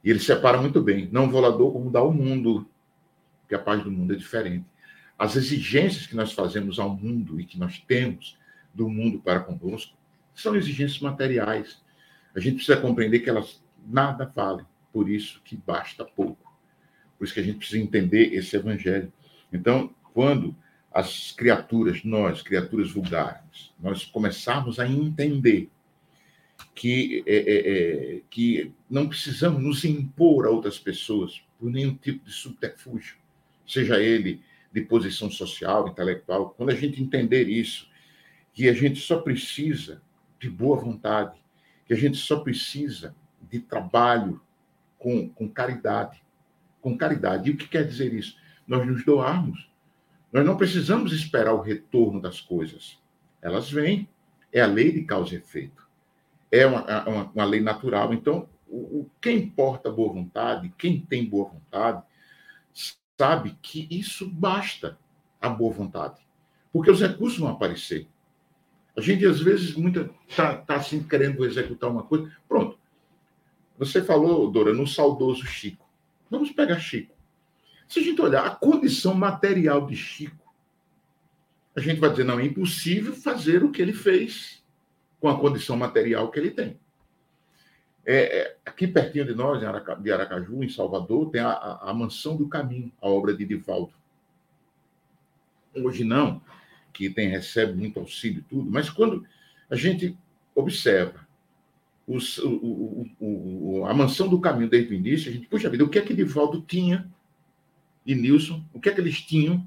[0.04, 1.08] E ele separa muito bem.
[1.10, 2.68] Não vou lá dou como dá o mundo,
[3.40, 4.64] porque a paz do mundo é diferente
[5.18, 8.38] as exigências que nós fazemos ao mundo e que nós temos
[8.74, 9.96] do mundo para conosco
[10.34, 11.82] são exigências materiais.
[12.34, 16.54] A gente precisa compreender que elas nada valem, por isso que basta pouco.
[17.16, 19.10] Por isso que a gente precisa entender esse evangelho.
[19.50, 20.54] Então, quando
[20.96, 25.68] as criaturas, nós, criaturas vulgares, nós começarmos a entender
[26.74, 32.24] que, é, é, é, que não precisamos nos impor a outras pessoas por nenhum tipo
[32.24, 33.18] de subterfúgio,
[33.66, 34.40] seja ele
[34.72, 37.90] de posição social, intelectual, quando a gente entender isso,
[38.54, 40.00] que a gente só precisa
[40.40, 41.38] de boa vontade,
[41.84, 43.14] que a gente só precisa
[43.50, 44.40] de trabalho
[44.98, 46.22] com, com caridade.
[46.80, 47.50] Com caridade.
[47.50, 48.38] E o que quer dizer isso?
[48.66, 49.68] Nós nos doarmos.
[50.36, 52.98] Nós não precisamos esperar o retorno das coisas.
[53.40, 54.06] Elas vêm.
[54.52, 55.88] É a lei de causa e efeito.
[56.52, 58.12] É uma, uma, uma lei natural.
[58.12, 62.02] Então, o, o, quem porta boa vontade, quem tem boa vontade,
[63.18, 64.98] sabe que isso basta
[65.40, 66.20] a boa vontade,
[66.70, 68.06] porque os recursos vão aparecer.
[68.94, 72.30] A gente, às vezes, muita está tá, assim, querendo executar uma coisa.
[72.46, 72.78] Pronto.
[73.78, 75.88] Você falou, Dora, no saudoso Chico.
[76.30, 77.15] Vamos pegar Chico.
[77.88, 80.44] Se a gente olhar a condição material de Chico,
[81.74, 84.64] a gente vai dizer, não, é impossível fazer o que ele fez
[85.20, 86.78] com a condição material que ele tem.
[88.04, 89.60] É, é, aqui pertinho de nós,
[90.00, 93.92] de Aracaju, em Salvador, tem a, a, a, Mansão do Caminho, a obra de Divaldo.
[95.74, 96.40] Hoje não,
[96.92, 99.26] que tem recebe muito auxílio e tudo, mas quando
[99.68, 100.16] a gente
[100.54, 101.26] observa
[102.06, 105.84] os, o, o, o, a Mansão do Caminho desde o início, a gente, puxa vida,
[105.84, 107.10] o que é que Divaldo tinha
[108.06, 109.66] e Nilson, o que é que eles tinham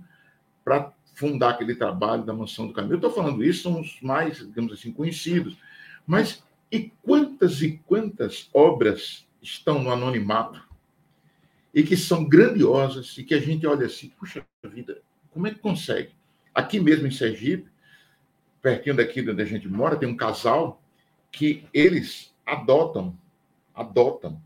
[0.63, 2.93] para fundar aquele trabalho da Mansão do Caminho?
[2.93, 5.57] Eu estou falando isso, são os mais, digamos assim, conhecidos,
[6.07, 10.63] mas e quantas e quantas obras estão no anonimato
[11.73, 15.59] e que são grandiosas e que a gente olha assim, puxa vida, como é que
[15.59, 16.11] consegue?
[16.53, 17.69] Aqui mesmo em Sergipe,
[18.61, 20.81] pertinho daqui onde a gente mora, tem um casal
[21.31, 23.17] que eles adotam,
[23.73, 24.41] adotam.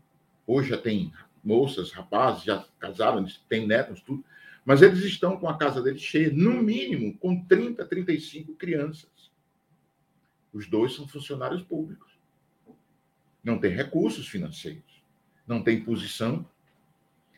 [0.46, 1.12] Hoje já tem
[1.44, 4.24] moças, rapazes, já casaram, têm netos, tudo.
[4.64, 9.10] Mas eles estão com a casa deles cheia, no mínimo, com 30, 35 crianças.
[10.52, 12.14] Os dois são funcionários públicos
[13.44, 15.04] não tem recursos financeiros,
[15.46, 16.48] não tem posição.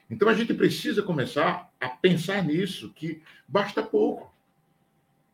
[0.08, 4.32] Então a gente precisa começar a pensar nisso, que basta pouco,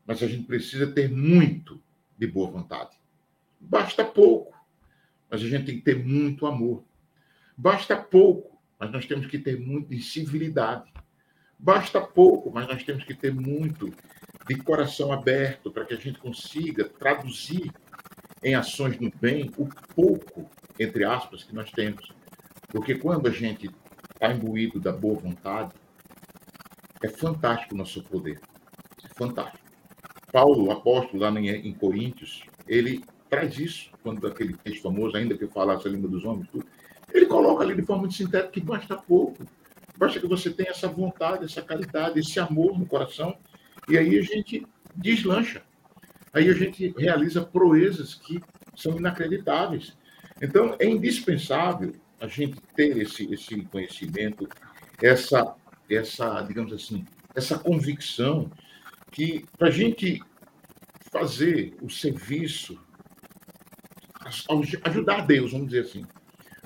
[0.05, 1.79] mas a gente precisa ter muito
[2.17, 2.97] de boa vontade.
[3.59, 4.57] Basta pouco,
[5.29, 6.83] mas a gente tem que ter muito amor.
[7.55, 10.91] Basta pouco, mas nós temos que ter muito de civilidade.
[11.57, 13.93] Basta pouco, mas nós temos que ter muito
[14.47, 17.71] de coração aberto para que a gente consiga traduzir
[18.43, 22.11] em ações no bem o pouco, entre aspas, que nós temos.
[22.67, 23.69] Porque quando a gente
[24.13, 25.73] está imbuído da boa vontade,
[27.01, 28.39] é fantástico o nosso poder.
[29.03, 29.63] É fantástico.
[30.31, 35.49] Paulo, apóstolo, lá em, Coríntios, ele traz isso, quando aquele texto famoso, ainda que eu
[35.49, 36.65] falasse a língua dos homens, tudo,
[37.13, 39.45] ele coloca ali de forma muito sintética que basta pouco.
[39.97, 43.37] Basta que você tenha essa vontade, essa caridade, esse amor no coração,
[43.87, 45.61] e aí a gente deslancha.
[46.33, 48.41] Aí a gente realiza proezas que
[48.75, 49.95] são inacreditáveis.
[50.41, 54.49] Então, é indispensável a gente ter esse, esse conhecimento,
[55.01, 55.55] essa,
[55.89, 58.51] essa, digamos assim, essa convicção
[59.11, 60.19] que para a gente
[61.11, 62.79] fazer o serviço,
[64.83, 66.05] ajudar Deus, vamos dizer assim.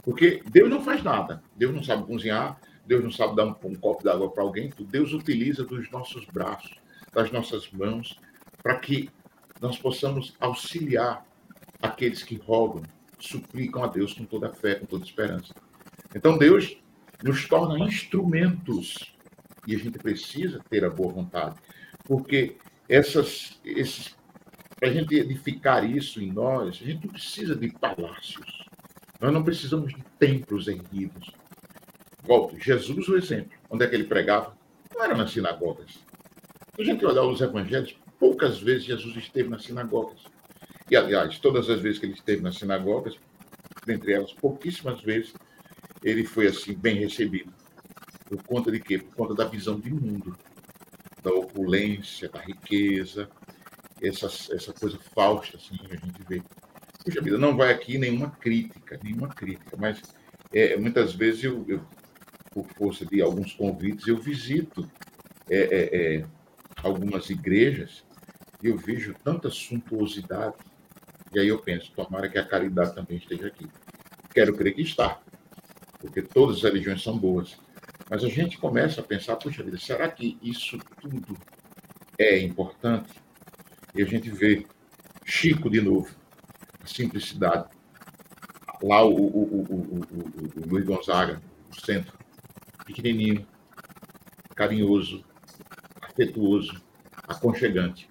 [0.07, 1.43] Porque Deus não faz nada.
[1.53, 4.71] Deus não sabe cozinhar, Deus não sabe dar um, um copo d'água para alguém.
[4.79, 6.77] Deus utiliza dos nossos braços,
[7.13, 8.17] das nossas mãos,
[8.63, 9.09] para que
[9.59, 11.27] nós possamos auxiliar
[11.81, 12.83] aqueles que rogam,
[13.19, 15.53] suplicam a Deus com toda a fé, com toda a esperança.
[16.15, 16.77] Então Deus
[17.21, 19.13] nos torna instrumentos
[19.67, 21.59] e a gente precisa ter a boa vontade,
[22.05, 22.55] porque
[22.87, 24.15] essas, esses,
[24.79, 28.56] para a gente edificar isso em nós, a gente não precisa de palácios,
[29.19, 31.31] nós não precisamos de templos erguidos.
[32.23, 34.55] Volto, Jesus, o exemplo, onde é que ele pregava?
[34.93, 35.91] Não era nas sinagogas.
[36.75, 40.21] Se a gente olhar os evangelhos, poucas vezes Jesus esteve nas sinagogas.
[40.89, 43.15] E, aliás, todas as vezes que ele esteve nas sinagogas,
[43.85, 45.33] dentre elas, pouquíssimas vezes,
[46.03, 47.53] ele foi assim bem recebido.
[48.29, 48.99] Por conta de quê?
[48.99, 50.37] Por conta da visão de mundo,
[51.23, 53.29] da opulência, da riqueza,
[54.01, 56.41] essa, essa coisa fausta, assim, a gente vê.
[57.07, 60.01] Puxa vida, não vai aqui nenhuma crítica, nenhuma crítica, mas
[60.51, 61.81] é, muitas vezes eu, eu,
[62.51, 64.85] por força de alguns convites, eu visito
[65.49, 66.25] é, é, é
[66.83, 68.03] algumas igrejas
[68.61, 70.57] e eu vejo tanta suntuosidade,
[71.33, 73.69] e aí eu penso, tomara que a caridade também esteja aqui.
[74.33, 75.21] Quero crer que está,
[76.01, 77.57] porque todas as religiões são boas.
[78.09, 81.37] Mas a gente começa a pensar, puxa vida, será que isso tudo
[82.19, 83.13] é importante?
[83.95, 84.65] E a gente vê
[85.23, 86.13] Chico de novo,
[86.87, 87.69] simplicidade.
[88.81, 92.17] Lá o, o, o, o Luiz Gonzaga, o centro,
[92.85, 93.45] pequenininho,
[94.55, 95.23] carinhoso,
[96.01, 96.81] afetuoso,
[97.27, 98.09] aconchegante.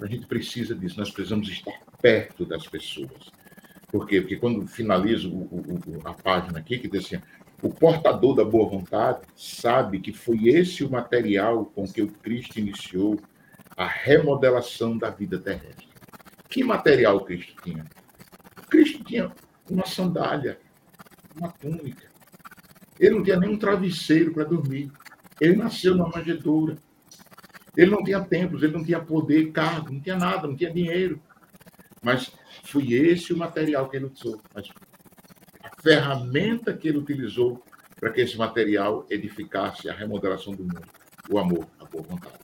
[0.00, 3.30] A gente precisa disso, nós precisamos estar perto das pessoas.
[3.88, 4.20] Por quê?
[4.20, 5.32] Porque quando finalizo
[6.04, 7.22] a página aqui, que diz assim,
[7.62, 12.58] o portador da boa vontade sabe que foi esse o material com que o Cristo
[12.58, 13.18] iniciou
[13.76, 15.87] a remodelação da vida terrestre.
[16.48, 17.84] Que material Cristo tinha?
[18.68, 19.32] Cristo tinha
[19.70, 20.58] uma sandália,
[21.36, 22.08] uma túnica.
[22.98, 24.90] Ele não tinha nenhum travesseiro para dormir.
[25.40, 26.76] Ele nasceu numa manjedoura.
[27.76, 31.20] Ele não tinha templos, ele não tinha poder, cargo, não tinha nada, não tinha dinheiro.
[32.02, 32.32] Mas
[32.64, 34.40] foi esse o material que ele usou.
[34.52, 34.68] Mas
[35.62, 37.62] a ferramenta que ele utilizou
[38.00, 40.88] para que esse material edificasse a remodelação do mundo,
[41.30, 42.38] o amor, a boa vontade.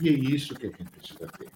[0.00, 1.48] E é isso que a gente precisa ter.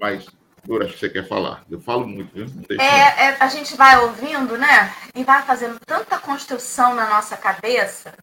[0.00, 0.26] Mas,
[0.64, 1.64] Dora, acho que você quer falar.
[1.70, 2.46] Eu falo muito, viu?
[2.78, 4.94] É, é, a gente vai ouvindo, né?
[5.14, 8.14] E vai fazendo tanta construção na nossa cabeça.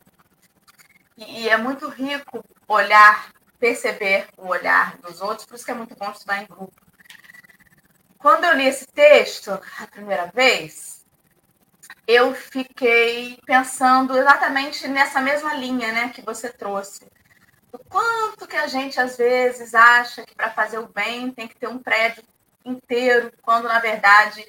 [1.17, 5.75] E, e é muito rico olhar, perceber o olhar dos outros, por isso que é
[5.75, 6.73] muito bom estudar em grupo.
[8.17, 11.05] Quando eu li esse texto a primeira vez,
[12.07, 17.05] eu fiquei pensando exatamente nessa mesma linha né, que você trouxe.
[17.71, 21.55] O quanto que a gente, às vezes, acha que para fazer o bem tem que
[21.55, 22.23] ter um prédio
[22.63, 24.45] inteiro, quando, na verdade,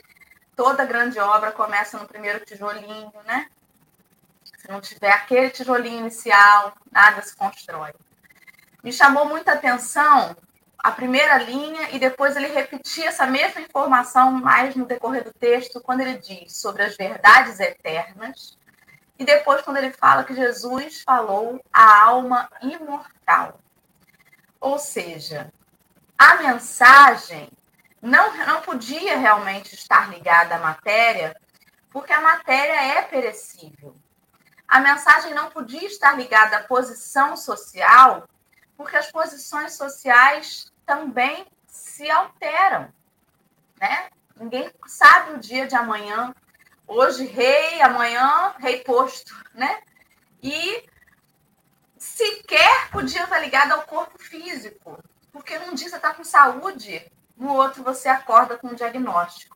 [0.57, 3.49] toda grande obra começa no primeiro tijolinho, né?
[4.43, 7.93] Se não tiver aquele tijolinho inicial, nada se constrói.
[8.83, 10.37] Me chamou muita atenção
[10.79, 15.81] a primeira linha e depois ele repetia essa mesma informação mais no decorrer do texto,
[15.81, 18.57] quando ele diz sobre as verdades eternas,
[19.19, 23.59] e depois quando ele fala que Jesus falou a alma imortal.
[24.61, 25.53] Ou seja,
[26.17, 27.51] a mensagem
[28.01, 31.37] não, não podia realmente estar ligada à matéria,
[31.91, 33.97] porque a matéria é perecível.
[34.67, 38.29] A mensagem não podia estar ligada à posição social,
[38.77, 42.93] porque as posições sociais também se alteram,
[43.81, 44.11] né?
[44.37, 46.35] Ninguém sabe o dia de amanhã.
[46.88, 49.83] Hoje rei, amanhã rei posto, né?
[50.42, 50.88] E
[51.98, 54.98] sequer podia estar ligado ao corpo físico,
[55.31, 59.55] porque num dia você está com saúde, no outro você acorda com um diagnóstico.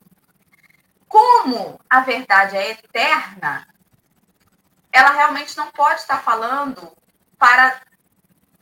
[1.09, 3.67] Como a verdade é eterna,
[4.93, 6.95] ela realmente não pode estar falando
[7.39, 7.81] para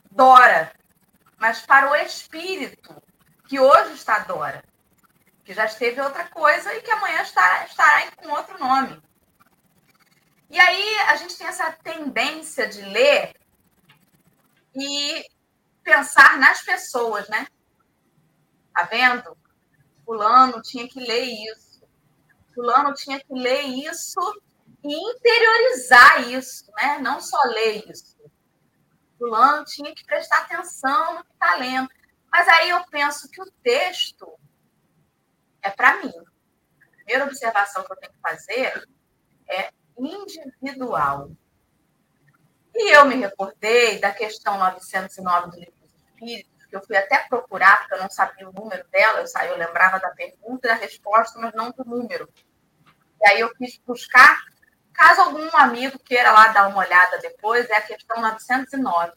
[0.09, 0.71] Dora,
[1.37, 3.03] mas para o espírito
[3.49, 4.63] que hoje está Dora,
[5.51, 9.01] que já esteve outra coisa e que amanhã estará, estará com outro nome.
[10.49, 13.35] E aí a gente tem essa tendência de ler
[14.73, 15.25] e
[15.83, 17.47] pensar nas pessoas, né?
[18.73, 19.37] Tá vendo?
[20.05, 21.83] Fulano tinha que ler isso.
[22.55, 24.41] Fulano tinha que ler isso
[24.85, 26.97] e interiorizar isso, né?
[26.99, 28.15] Não só ler isso.
[29.17, 31.89] Fulano tinha que prestar atenção no que está lendo.
[32.31, 34.39] Mas aí eu penso que o texto
[35.61, 36.13] é para mim.
[36.13, 38.87] A primeira observação que eu tenho que fazer
[39.47, 41.31] é individual.
[42.73, 47.19] E eu me recordei da questão 909 do Livro dos Espíritos, que eu fui até
[47.27, 50.69] procurar, porque eu não sabia o número dela, eu, saí, eu lembrava da pergunta e
[50.69, 52.29] da resposta, mas não do número.
[53.21, 54.39] E aí eu quis buscar,
[54.93, 59.11] caso algum amigo queira lá dar uma olhada depois, é a questão 909.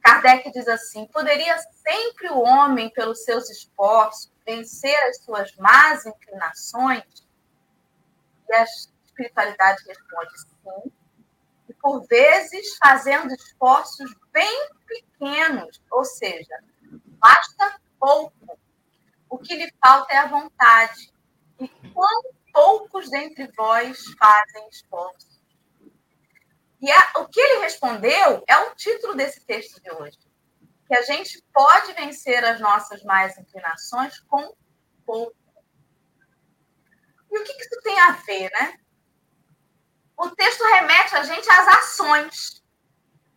[0.00, 7.04] Kardec diz assim: poderia sempre o homem, pelos seus esforços, vencer as suas más inclinações?
[8.48, 10.92] E a espiritualidade responde sim,
[11.68, 16.64] e por vezes fazendo esforços bem pequenos, ou seja,
[17.18, 18.58] basta pouco.
[19.28, 21.12] O que lhe falta é a vontade.
[21.60, 25.38] E quão poucos dentre vós fazem esforço?
[26.80, 30.18] E a, o que ele respondeu é o título desse texto de hoje.
[30.88, 34.54] Que a gente pode vencer as nossas mais inclinações com
[35.04, 35.36] pouco.
[37.30, 38.78] E o que, que isso tem a ver, né?
[40.16, 42.64] O texto remete a gente às ações,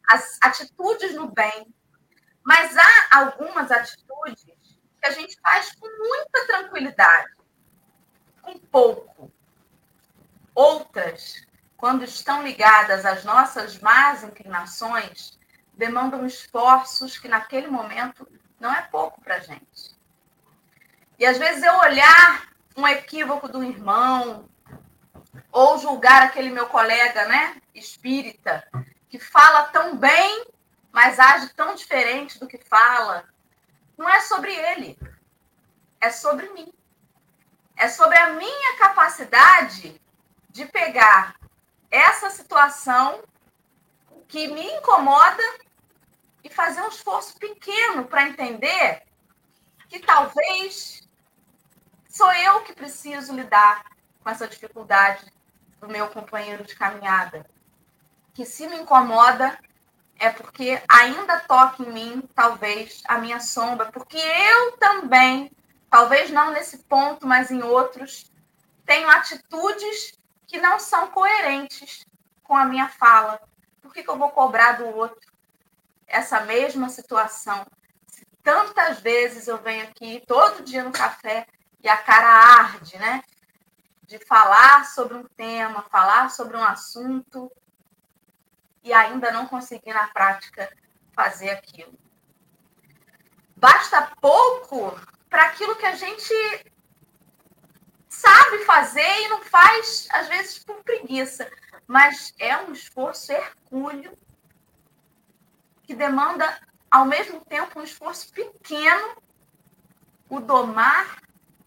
[0.10, 1.74] às atitudes no bem.
[2.44, 7.36] Mas há algumas atitudes que a gente faz com muita tranquilidade,
[8.42, 9.32] com pouco.
[10.56, 11.46] Outras,
[11.78, 15.40] quando estão ligadas às nossas más inclinações,
[15.82, 18.28] demandam esforços que naquele momento
[18.60, 19.98] não é pouco para a gente.
[21.17, 24.48] E às vezes eu olhar um equívoco do irmão,
[25.52, 28.63] ou julgar aquele meu colega, né, espírita,
[29.10, 30.46] que fala tão bem,
[30.91, 33.26] mas age tão diferente do que fala,
[33.98, 35.00] não é sobre ele,
[36.00, 36.72] é sobre mim.
[37.76, 40.00] É sobre a minha capacidade
[40.48, 41.36] de pegar
[41.89, 43.24] essa situação
[44.28, 45.44] que me incomoda
[46.43, 49.04] e fazer um esforço pequeno para entender
[49.88, 51.01] que talvez
[52.10, 53.84] sou eu que preciso lidar
[54.23, 55.25] com essa dificuldade
[55.80, 57.45] do meu companheiro de caminhada.
[58.34, 59.60] Que se me incomoda
[60.17, 65.51] é porque ainda toca em mim, talvez, a minha sombra, porque eu também,
[65.89, 68.32] talvez não nesse ponto, mas em outros,
[68.86, 70.13] tenho atitudes
[70.45, 72.06] que não são coerentes
[72.43, 73.41] com a minha fala.
[73.82, 75.31] Por que, que eu vou cobrar do outro
[76.12, 77.65] essa mesma situação?
[78.08, 81.47] Se tantas vezes eu venho aqui todo dia no café
[81.84, 83.21] e a cara arde, né?
[84.12, 87.50] de falar sobre um tema, falar sobre um assunto
[88.84, 90.69] e ainda não conseguir na prática
[91.13, 91.97] fazer aquilo.
[93.56, 96.34] Basta pouco para aquilo que a gente
[98.10, 101.50] sabe fazer e não faz, às vezes, por preguiça,
[101.88, 104.17] mas é um esforço hercúleo
[105.91, 106.58] que demanda,
[106.89, 109.17] ao mesmo tempo, um esforço pequeno,
[110.30, 111.21] o domar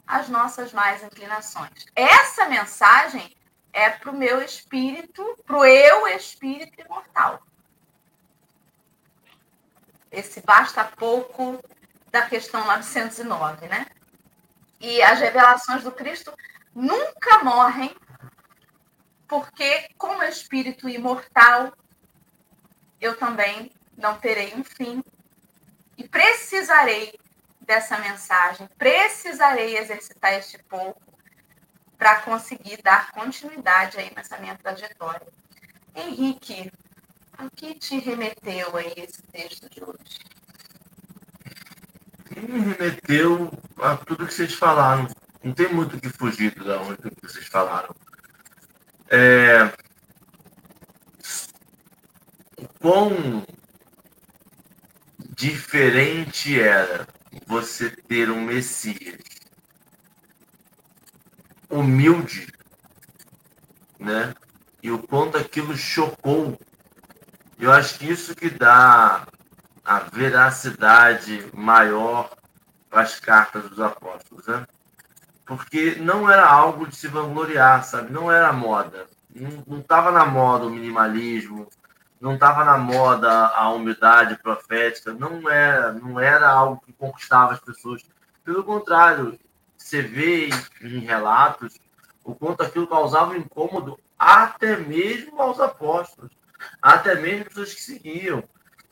[0.06, 1.84] as nossas mais inclinações.
[1.94, 3.36] Essa mensagem
[3.70, 7.42] é para o meu espírito, para o eu espírito imortal.
[10.10, 11.62] Esse basta pouco
[12.10, 13.86] da questão 909, né?
[14.80, 16.32] E as revelações do Cristo
[16.74, 17.94] nunca morrem,
[19.28, 21.74] porque, como espírito imortal,
[22.98, 25.02] eu também não terei um fim
[25.96, 27.18] e precisarei
[27.60, 28.68] dessa mensagem.
[28.76, 31.00] Precisarei exercitar este pouco
[31.96, 35.26] para conseguir dar continuidade aí nessa minha trajetória.
[35.94, 36.70] Henrique,
[37.38, 40.18] o que te remeteu aí esse texto de hoje?
[42.36, 45.08] Me remeteu a tudo que vocês falaram.
[45.42, 47.94] Não tem muito o que fugir da onde que vocês falaram.
[49.08, 49.72] É...
[52.58, 53.46] O quão
[55.34, 57.06] diferente era
[57.46, 59.18] você ter um Messias
[61.68, 62.48] humilde,
[63.98, 64.34] né?
[64.82, 66.58] E o quanto aquilo chocou.
[67.58, 69.26] Eu acho que isso que dá
[69.84, 72.30] a veracidade maior
[72.90, 74.66] as cartas dos apóstolos, né?
[75.44, 78.12] Porque não era algo de se vangloriar, sabe?
[78.12, 79.06] Não era moda.
[79.66, 81.68] Não estava na moda o minimalismo,
[82.24, 87.60] não estava na moda a humildade profética, não era, não era algo que conquistava as
[87.60, 88.02] pessoas.
[88.42, 89.38] Pelo contrário,
[89.76, 90.48] você vê
[90.80, 91.78] em relatos
[92.24, 96.30] o quanto aquilo causava incômodo até mesmo aos apóstolos,
[96.80, 98.42] até mesmo pessoas que seguiam.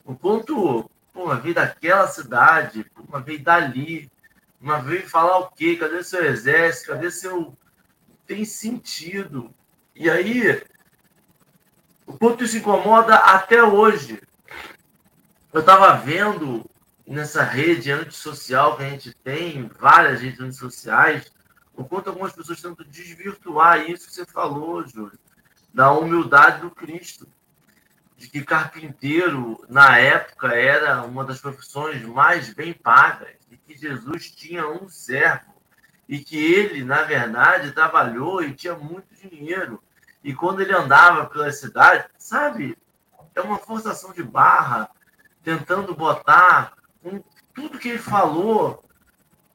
[0.05, 4.12] O quanto, pô, veio daquela cidade, pô, veio dali,
[4.61, 5.76] Mas veio falar o quê?
[5.76, 6.89] Cadê seu exército?
[6.89, 7.57] Cadê seu.
[8.26, 9.55] Tem sentido.
[9.97, 10.62] E aí,
[12.07, 14.21] o quanto isso incomoda até hoje.
[15.53, 16.69] Eu estava vendo
[17.07, 21.31] nessa rede antissocial que a gente tem, várias redes antissociais,
[21.75, 25.19] o quanto algumas pessoas tentam desvirtuar isso que você falou, Júlio,
[25.73, 27.27] da humildade do Cristo.
[28.17, 34.31] De que carpinteiro, na época, era uma das profissões mais bem pagas, e que Jesus
[34.31, 35.53] tinha um servo,
[36.09, 39.83] e que ele, na verdade, trabalhou e tinha muito dinheiro.
[40.23, 42.79] E quando ele andava pela cidade, sabe,
[43.35, 44.91] é uma forçação de barra,
[45.43, 47.20] tentando botar um,
[47.55, 48.85] tudo que ele falou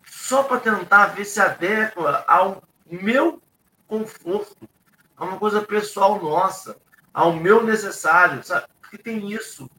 [0.05, 3.41] só para tentar ver se adequa ao meu
[3.87, 4.67] conforto,
[5.15, 6.77] a uma coisa pessoal nossa,
[7.13, 8.67] ao meu necessário, sabe?
[8.81, 9.69] Porque tem isso.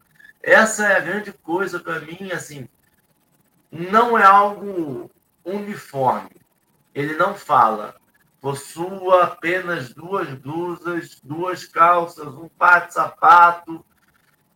[0.42, 2.68] Essa é a grande coisa para mim, assim,
[3.70, 5.10] não é algo
[5.44, 6.30] uniforme.
[6.94, 7.96] Ele não fala,
[8.40, 13.84] possua apenas duas blusas, duas calças, um par de sapato,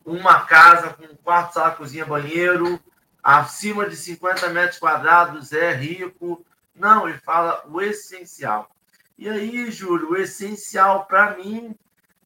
[0.05, 2.81] uma casa com um quarto, sala, cozinha, banheiro,
[3.23, 6.45] acima de 50 metros quadrados é rico.
[6.75, 8.71] Não, ele fala o essencial.
[9.19, 11.77] E aí, Júlio, o essencial para mim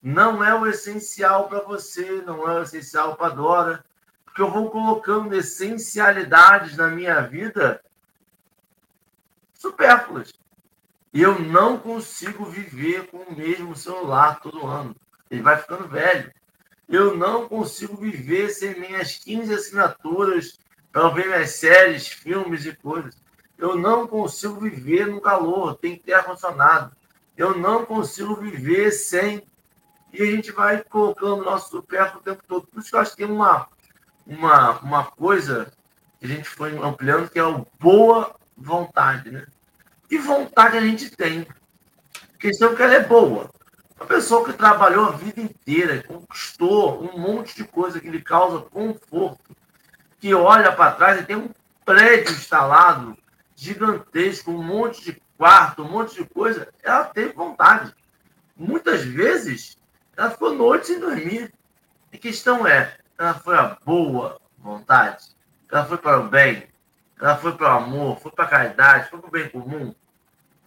[0.03, 3.85] não é o essencial para você, não é o essencial para Dora,
[4.25, 7.83] porque eu vou colocando essencialidades na minha vida
[9.55, 10.33] supérfluas.
[11.17, 14.95] E eu não consigo viver com o mesmo celular todo ano.
[15.31, 16.31] Ele vai ficando velho.
[16.87, 20.59] Eu não consigo viver sem minhas 15 assinaturas
[20.93, 23.17] para ver minhas séries, filmes e coisas.
[23.57, 26.95] Eu não consigo viver no calor, tem que ter ar-condicionado.
[27.35, 29.43] Eu não consigo viver sem.
[30.13, 32.67] E a gente vai colocando nosso supérfluo o tempo todo.
[32.67, 33.67] Por isso que eu acho que tem uma,
[34.27, 35.73] uma, uma coisa
[36.21, 39.47] que a gente foi ampliando, que é o boa vontade, né?
[40.09, 41.47] Que vontade a gente tem?
[42.35, 43.51] A questão é que ela é boa.
[43.97, 48.61] Uma pessoa que trabalhou a vida inteira, conquistou um monte de coisa que lhe causa
[48.61, 49.57] conforto,
[50.21, 51.51] que olha para trás e tem um
[51.85, 53.17] prédio instalado
[53.55, 57.95] gigantesco, um monte de quarto, um monte de coisa, ela teve vontade.
[58.55, 59.79] Muitas vezes,
[60.17, 61.53] ela ficou noites sem dormir.
[62.13, 65.25] A questão é, ela foi a boa vontade?
[65.71, 66.69] Ela foi para o bem?
[67.21, 68.21] Ela foi para o amor?
[68.21, 69.11] Foi para a caridade?
[69.11, 69.95] Foi para o bem comum?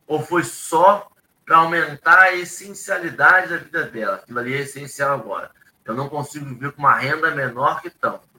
[0.08, 1.10] Ou foi só
[1.46, 4.16] para aumentar a essencialidade da vida dela?
[4.16, 5.52] Aquilo ali é essencial agora.
[5.86, 8.30] Eu não consigo viver com uma renda menor que tanto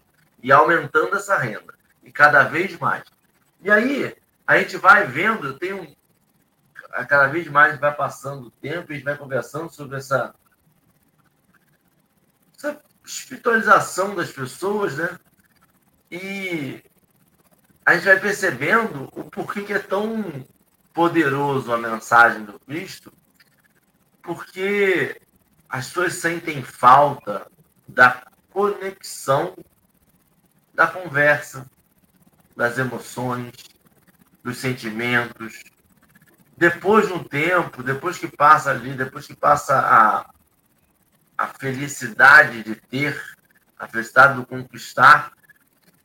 [0.42, 3.04] e aumentando essa renda, e cada vez mais.
[3.62, 5.96] E aí, a gente vai vendo, eu tenho.
[7.08, 10.34] Cada vez mais vai passando o tempo a gente vai conversando sobre essa,
[12.56, 15.16] essa espiritualização das pessoas, né?
[16.11, 16.82] E
[17.85, 20.45] a gente vai percebendo o porquê que é tão
[20.93, 23.12] poderoso a mensagem do Cristo,
[24.22, 25.20] porque
[25.68, 27.47] as pessoas sentem falta
[27.89, 29.55] da conexão
[30.81, 31.70] da conversa,
[32.57, 33.53] das emoções,
[34.43, 35.62] dos sentimentos.
[36.57, 40.31] Depois de um tempo, depois que passa ali, depois que passa a,
[41.37, 43.20] a felicidade de ter,
[43.78, 45.33] a felicidade do conquistar,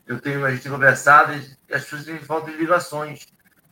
[0.08, 3.28] eu tenho a gente conversado e as pessoas têm falta de ligações.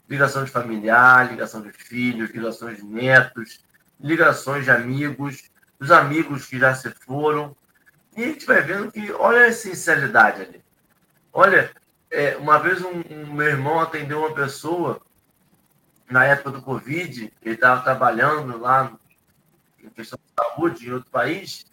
[0.09, 3.63] Ligação de familiar, ligação de filhos, ligações de netos,
[3.99, 7.55] ligações de amigos, dos amigos que já se foram.
[8.15, 10.63] E a gente vai vendo que, olha a essencialidade ali.
[11.31, 11.71] Olha,
[12.11, 15.01] é, uma vez um, um, meu irmão atendeu uma pessoa
[16.09, 18.95] na época do Covid, ele estava trabalhando lá
[19.81, 21.65] em questão de saúde em outro país,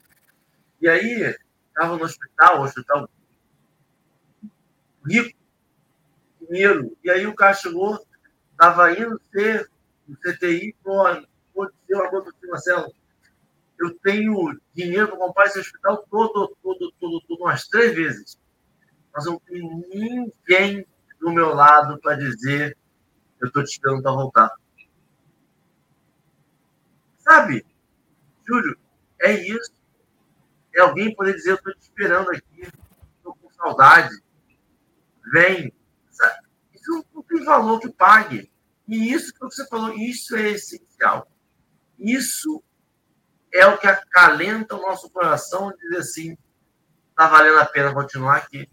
[0.81, 1.37] e aí
[1.69, 3.09] estava no hospital, hospital
[5.07, 5.39] rico,
[6.49, 8.05] dinheiro, e aí o chegou,
[8.53, 9.71] estava indo ser
[10.07, 11.27] no CTI, pode
[11.87, 12.93] ser uma coisa assim, Marcelo,
[13.79, 18.41] eu tenho dinheiro para comprar esse hospital todo, todo, todo, todo, umas três vezes
[19.13, 20.87] mas não tenho ninguém
[21.21, 22.77] do meu lado para dizer
[23.41, 24.51] eu estou te esperando para voltar.
[27.19, 27.65] Sabe,
[28.47, 28.79] Júlio,
[29.19, 29.73] é isso.
[30.75, 32.69] É alguém poder dizer eu estou te esperando aqui,
[33.17, 34.15] estou com saudade.
[35.33, 35.73] Vem.
[36.75, 38.51] Isso não tem valor que pague.
[38.89, 41.31] E isso que você falou, isso é essencial.
[41.99, 42.63] Isso
[43.53, 46.39] é o que acalenta o nosso coração dizer assim,
[47.11, 48.69] está valendo a pena continuar aqui.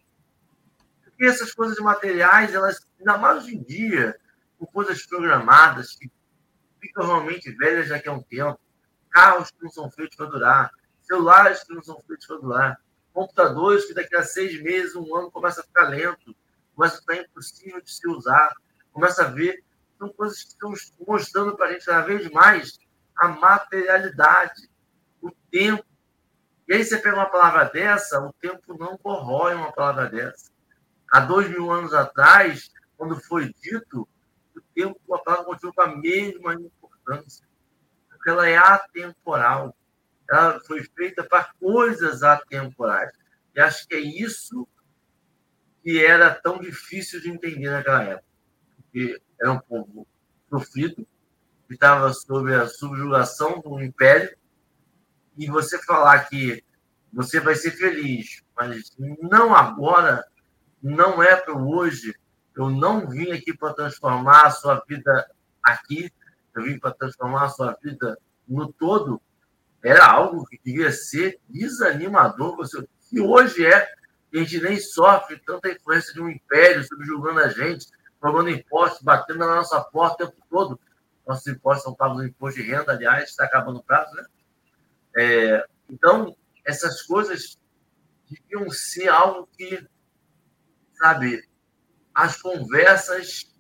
[1.04, 4.20] Porque essas coisas materiais, elas, ainda mais hoje em dia,
[4.58, 6.12] com coisas programadas, que
[6.80, 8.60] ficam realmente velhas daqui a um tempo,
[9.10, 12.82] carros que não são feitos para durar, celulares que não são feitos para durar,
[13.14, 16.36] computadores que daqui a seis meses, um ano, começa a ficar lento,
[16.78, 18.54] começa a ficar impossível de se usar,
[18.94, 19.64] começa a ver,
[19.98, 20.72] são coisas que estão
[21.08, 22.78] mostrando para a gente cada vez mais
[23.16, 24.70] a materialidade,
[25.20, 25.84] o tempo.
[26.68, 30.52] E aí você pega uma palavra dessa, o tempo não corrói uma palavra dessa.
[31.12, 34.08] Há dois mil anos atrás, quando foi dito,
[34.56, 37.48] o tempo, a palavra continua com a mesma importância.
[38.08, 39.76] Porque ela é atemporal.
[40.30, 43.12] Ela foi feita para coisas atemporais.
[43.56, 44.68] E acho que é isso
[45.88, 48.26] que era tão difícil de entender naquela época.
[48.76, 50.06] Porque era um povo
[50.50, 51.08] sofrido,
[51.66, 54.36] que estava sob a subjugação do império,
[55.38, 56.62] e você falar que
[57.14, 60.26] você vai ser feliz, mas não agora,
[60.84, 62.14] não é para hoje.
[62.54, 65.32] Eu não vim aqui para transformar a sua vida
[65.64, 66.12] aqui,
[66.54, 69.22] eu vim para transformar a sua vida no todo.
[69.82, 72.58] Era algo que devia ser desanimador.
[72.58, 73.88] Você, que hoje é,
[74.34, 77.88] a gente nem sofre tanta influência de um império subjugando a gente,
[78.20, 80.80] pagando impostos, batendo na nossa porta o tempo todo.
[81.26, 84.26] Nossos impostos são pagos no imposto de renda, aliás, está acabando o prazo, né?
[85.16, 87.58] É, então, essas coisas
[88.30, 89.86] deviam ser algo que,
[90.94, 91.48] sabe,
[92.14, 93.54] as conversas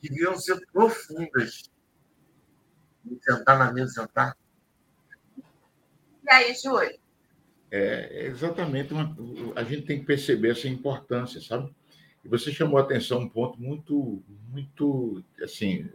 [0.00, 1.70] deviam ser profundas.
[3.22, 4.36] Sentar na mesa, sentar.
[5.36, 6.98] E aí, Júlio?
[7.70, 9.14] É, exatamente, uma,
[9.54, 11.70] a gente tem que perceber essa importância, sabe?
[12.24, 15.88] E você chamou a atenção um ponto muito, muito, assim,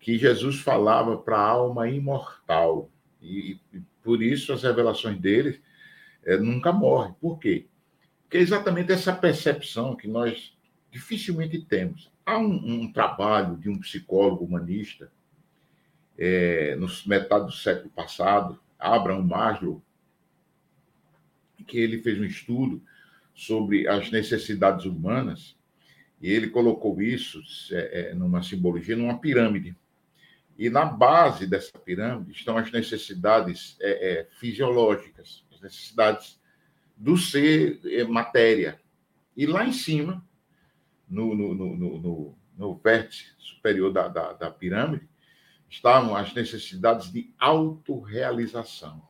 [0.00, 2.90] que Jesus falava para a alma imortal.
[3.20, 5.60] E, e, por isso as revelações dele
[6.24, 7.14] é, nunca morrem.
[7.20, 7.66] Por quê?
[8.22, 10.56] Porque é exatamente essa percepção que nós
[10.90, 12.10] dificilmente temos.
[12.24, 15.12] Há um, um trabalho de um psicólogo humanista,
[16.18, 19.82] é, no metade do século passado, Abraham Maslow,
[21.66, 22.82] que ele fez um estudo
[23.34, 25.56] sobre as necessidades humanas
[26.20, 27.40] e ele colocou isso
[27.70, 29.76] é, é, numa simbologia, numa pirâmide.
[30.58, 36.40] E na base dessa pirâmide estão as necessidades é, é, fisiológicas, as necessidades
[36.96, 38.80] do ser é, matéria.
[39.36, 40.26] E lá em cima,
[41.08, 45.06] no, no, no, no, no vértice superior da, da, da pirâmide,
[45.68, 49.06] estavam as necessidades de autorrealização.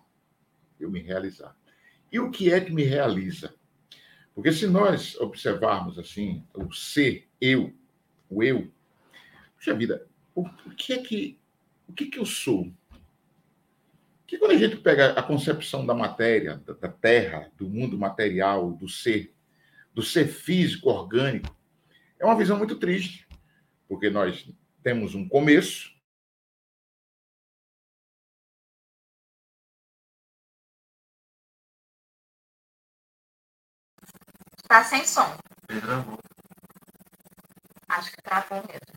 [0.81, 1.56] Eu me realizar.
[2.11, 3.55] E o que é que me realiza?
[4.35, 7.73] Porque se nós observarmos assim, o ser, eu,
[8.29, 8.71] o eu,
[9.57, 11.39] puxa vida, o, o que é que
[11.89, 12.73] o que, que eu sou?
[14.27, 18.73] Que quando a gente pega a concepção da matéria, da, da terra, do mundo material,
[18.73, 19.33] do ser,
[19.95, 21.57] do ser físico, orgânico,
[22.19, 23.27] é uma visão muito triste,
[23.89, 24.51] porque nós
[24.83, 25.95] temos um começo,
[34.69, 35.37] Tá sem som.
[37.89, 38.97] Acho que travou mesmo.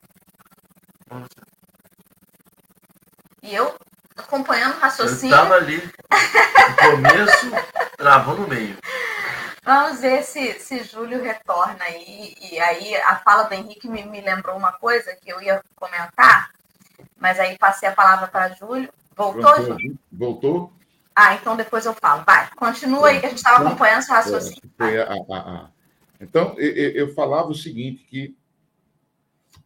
[1.10, 1.50] Nossa.
[3.42, 3.76] E eu
[4.18, 5.36] acompanhando o raciocínio.
[5.36, 5.82] Eu estava ali.
[5.82, 7.52] No começo,
[7.98, 8.78] travou no meio.
[9.64, 12.36] Vamos ver se, se Júlio retorna aí.
[12.42, 16.52] E aí a fala do Henrique me, me lembrou uma coisa que eu ia comentar,
[17.18, 18.92] mas aí passei a palavra para Júlio.
[19.16, 20.00] Voltou, Voltou, Júlio?
[20.12, 20.74] Voltou?
[21.16, 22.24] Ah, então depois eu falo.
[22.26, 24.62] Vai, continua aí que a gente estava acompanhando seu raciocínio.
[26.22, 28.36] Então, eu, eu falava o seguinte, que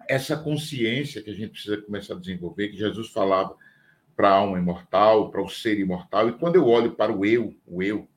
[0.07, 3.55] essa consciência que a gente precisa começar a desenvolver, que Jesus falava
[4.15, 7.55] para a alma imortal, para o ser imortal, e quando eu olho para o eu,
[7.65, 8.07] o eu,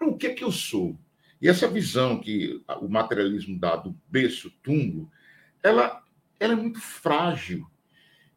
[0.00, 0.98] o que é que eu sou?
[1.40, 5.10] E essa visão que o materialismo dá do berço, túmulo,
[5.62, 6.02] ela,
[6.38, 7.66] ela é muito frágil.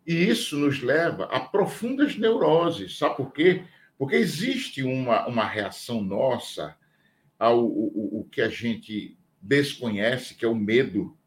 [0.08, 2.98] E isso nos leva a profundas neuroses.
[2.98, 3.66] Sabe por quê?
[3.98, 6.76] Porque existe uma, uma reação nossa
[7.40, 11.18] ao o, o que a gente desconhece, que é o medo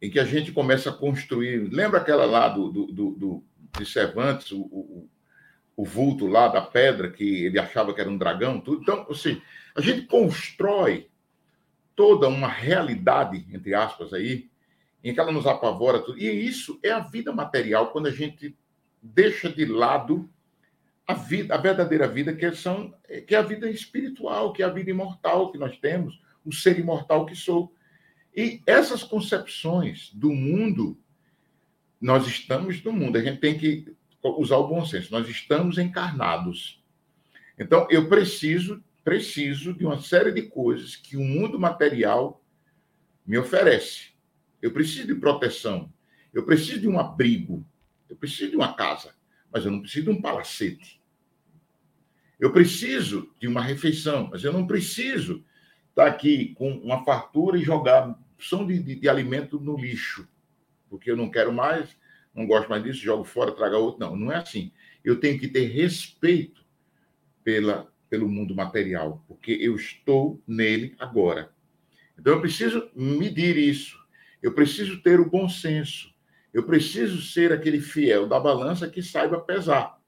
[0.00, 1.68] em que a gente começa a construir.
[1.70, 3.44] Lembra aquela lá do, do, do, do
[3.78, 5.08] de Cervantes, o, o,
[5.76, 8.60] o, vulto lá da pedra, que ele achava que era um dragão?
[8.60, 8.82] Tudo.
[8.82, 9.40] Então, assim,
[9.74, 11.08] a gente constrói
[11.94, 14.50] toda uma realidade, entre aspas, aí,
[15.04, 16.18] em que ela nos apavora tudo.
[16.18, 18.56] E isso é a vida material, quando a gente
[19.02, 20.28] deixa de lado
[21.10, 22.94] a vida, a verdadeira vida, que, são,
[23.26, 26.78] que é a vida espiritual, que é a vida imortal que nós temos, o ser
[26.78, 27.74] imortal que sou.
[28.34, 30.96] E essas concepções do mundo,
[32.00, 33.92] nós estamos no mundo, a gente tem que
[34.22, 36.80] usar o bom senso, nós estamos encarnados.
[37.58, 42.40] Então, eu preciso, preciso de uma série de coisas que o mundo material
[43.26, 44.10] me oferece.
[44.62, 45.92] Eu preciso de proteção,
[46.32, 47.66] eu preciso de um abrigo,
[48.08, 49.12] eu preciso de uma casa,
[49.52, 50.99] mas eu não preciso de um palacete.
[52.40, 55.44] Eu preciso de uma refeição, mas eu não preciso
[55.90, 60.26] estar aqui com uma fartura e jogar opção de, de, de, alimento no lixo,
[60.88, 61.94] porque eu não quero mais,
[62.34, 64.00] não gosto mais disso, jogo fora, traga outro.
[64.00, 64.72] Não, não é assim.
[65.04, 66.64] Eu tenho que ter respeito
[67.44, 71.50] pela, pelo mundo material, porque eu estou nele agora.
[72.18, 73.98] Então eu preciso medir isso.
[74.42, 76.10] Eu preciso ter o bom senso.
[76.54, 79.99] Eu preciso ser aquele fiel da balança que saiba pesar.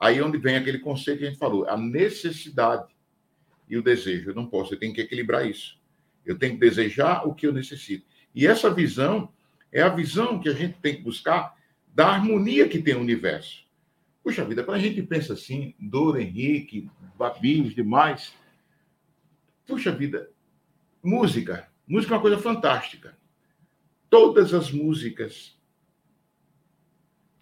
[0.00, 2.90] Aí onde vem aquele conceito que a gente falou, a necessidade
[3.68, 4.30] e o desejo.
[4.30, 5.78] Eu não posso, eu tenho que equilibrar isso.
[6.24, 8.06] Eu tenho que desejar o que eu necessito.
[8.34, 9.30] E essa visão
[9.70, 11.54] é a visão que a gente tem que buscar
[11.94, 13.64] da harmonia que tem o universo.
[14.22, 18.34] Puxa vida, quando a gente pensa assim, Dora Henrique, Babinhos, demais,
[19.66, 20.30] puxa vida,
[21.02, 21.68] música.
[21.86, 23.18] Música é uma coisa fantástica.
[24.08, 25.58] Todas as músicas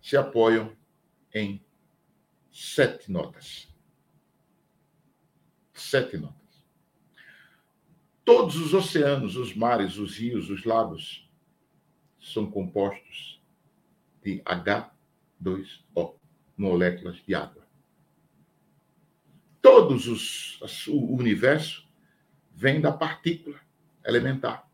[0.01, 0.73] se apoiam
[1.35, 1.63] em
[2.59, 3.73] sete notas.
[5.73, 6.67] Sete notas.
[8.25, 11.31] Todos os oceanos, os mares, os rios, os lagos
[12.21, 13.41] são compostos
[14.25, 16.17] de H2O,
[16.57, 17.65] moléculas de água.
[19.63, 21.89] Todos os o universo
[22.53, 23.61] vem da partícula
[24.05, 24.69] elementar.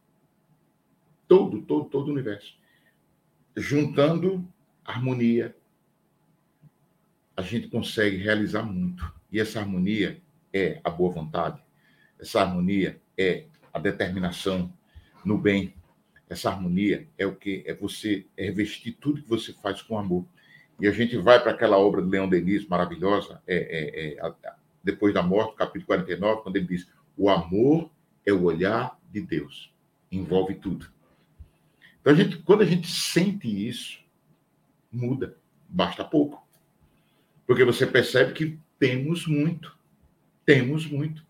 [1.29, 2.59] Todo, todo, todo o universo.
[3.55, 4.51] Juntando
[4.83, 5.55] harmonia,
[7.37, 9.13] a gente consegue realizar muito.
[9.31, 10.21] E essa harmonia
[10.53, 11.61] é a boa vontade,
[12.19, 14.73] essa harmonia é a determinação
[15.25, 15.75] no bem,
[16.29, 17.65] essa harmonia é o que?
[17.67, 20.25] É você revestir tudo que você faz com amor.
[20.81, 24.33] E a gente vai para aquela obra de Leão Denis, maravilhosa, é, é, é,
[24.83, 27.91] depois da morte, capítulo 49, quando ele diz: o amor
[28.27, 29.73] é o olhar de Deus,
[30.11, 30.89] envolve tudo.
[32.01, 34.01] Então, a gente, quando a gente sente isso,
[34.93, 35.37] muda,
[35.69, 36.44] basta pouco.
[37.47, 39.77] Porque você percebe que temos muito.
[40.45, 41.25] Temos muito.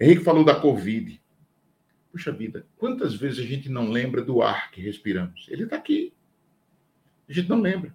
[0.00, 1.20] Henrique falou da Covid.
[2.12, 5.46] Puxa vida, quantas vezes a gente não lembra do ar que respiramos?
[5.48, 6.12] Ele está aqui.
[7.28, 7.94] A gente não lembra.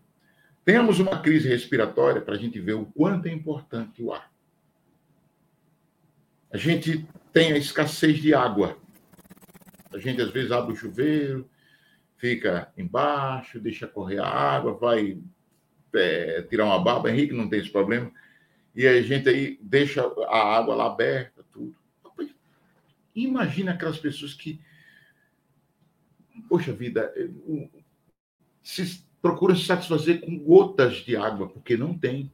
[0.63, 4.31] Temos uma crise respiratória para a gente ver o quanto é importante o ar.
[6.51, 8.77] A gente tem a escassez de água.
[9.91, 11.49] A gente às vezes abre o chuveiro,
[12.17, 15.19] fica embaixo, deixa correr a água, vai
[15.93, 18.11] é, tirar uma barba, Henrique não tem esse problema,
[18.75, 21.75] e a gente aí deixa a água lá aberta, tudo.
[23.13, 24.61] Imagina aquelas pessoas que,
[26.47, 27.27] poxa vida, é,
[28.63, 32.31] se procuram se satisfazer com gotas de água, porque não tem.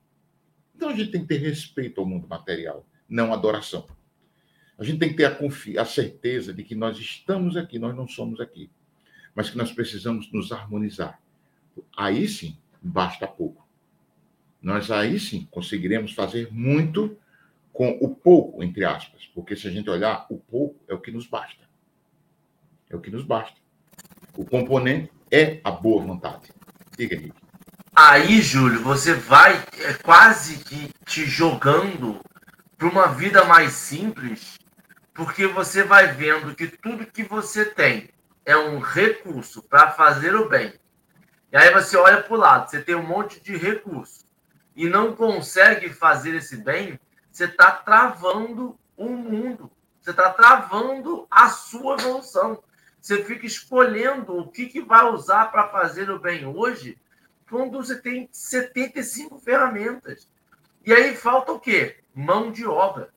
[0.75, 3.87] Então a gente tem que ter respeito ao mundo material, não adoração.
[4.77, 7.95] A gente tem que ter a, confi a certeza de que nós estamos aqui, nós
[7.95, 8.69] não somos aqui,
[9.33, 11.19] mas que nós precisamos nos harmonizar.
[11.95, 13.67] Aí sim, basta pouco.
[14.61, 17.17] Nós aí sim conseguiremos fazer muito
[17.71, 21.11] com o pouco, entre aspas, porque se a gente olhar, o pouco é o que
[21.11, 21.63] nos basta.
[22.89, 23.59] É o que nos basta.
[24.35, 26.51] O componente é a boa vontade.
[26.97, 27.37] Diga, Henrique.
[27.95, 32.19] Aí, Júlio, você vai é, quase que te jogando
[32.77, 34.57] para uma vida mais simples,
[35.13, 38.09] porque você vai vendo que tudo que você tem
[38.45, 40.73] é um recurso para fazer o bem
[41.57, 44.23] e aí você olha para o lado, você tem um monte de recurso
[44.75, 46.99] e não consegue fazer esse bem,
[47.31, 52.63] você está travando o mundo, você está travando a sua evolução.
[53.01, 56.95] Você fica escolhendo o que, que vai usar para fazer o bem hoje,
[57.49, 60.29] quando você tem 75 ferramentas.
[60.85, 61.97] E aí falta o quê?
[62.13, 63.09] Mão de obra.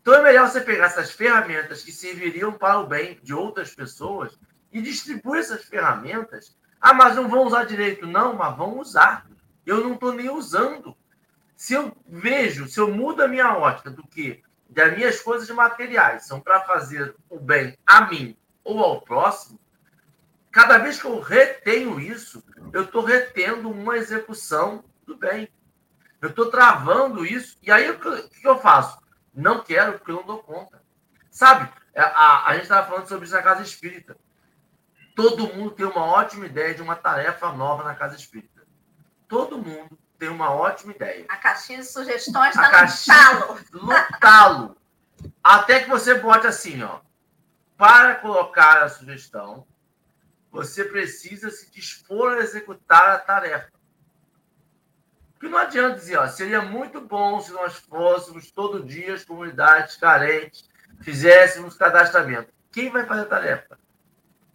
[0.00, 4.38] Então é melhor você pegar essas ferramentas que serviriam para o bem de outras pessoas
[4.72, 8.06] e distribuir essas ferramentas ah, mas não vão usar direito.
[8.06, 9.26] Não, mas vão usar.
[9.66, 10.96] Eu não estou nem usando.
[11.54, 16.26] Se eu vejo, se eu mudo a minha ótica do que das minhas coisas materiais
[16.26, 19.60] são para fazer o bem a mim ou ao próximo,
[20.50, 25.48] cada vez que eu retenho isso, eu estou retendo uma execução do bem.
[26.22, 27.58] Eu estou travando isso.
[27.62, 28.98] E aí, o que eu faço?
[29.34, 30.82] Não quero, porque eu não dou conta.
[31.30, 31.70] Sabe?
[31.94, 34.16] A, a, a gente estava falando sobre isso na casa espírita.
[35.20, 38.62] Todo mundo tem uma ótima ideia de uma tarefa nova na casa espírita.
[39.28, 41.26] Todo mundo tem uma ótima ideia.
[41.28, 43.60] A caixinha de sugestões está no talo.
[43.70, 44.76] No talo.
[45.44, 47.00] Até que você bote assim, ó.
[47.76, 49.66] Para colocar a sugestão,
[50.50, 53.70] você precisa se dispor a executar a tarefa.
[55.34, 59.98] Porque não adianta dizer, ó, seria muito bom se nós fôssemos todo dia as comunidades
[59.98, 60.66] carentes,
[61.02, 62.50] fizéssemos cadastramento.
[62.72, 63.78] Quem vai fazer a tarefa?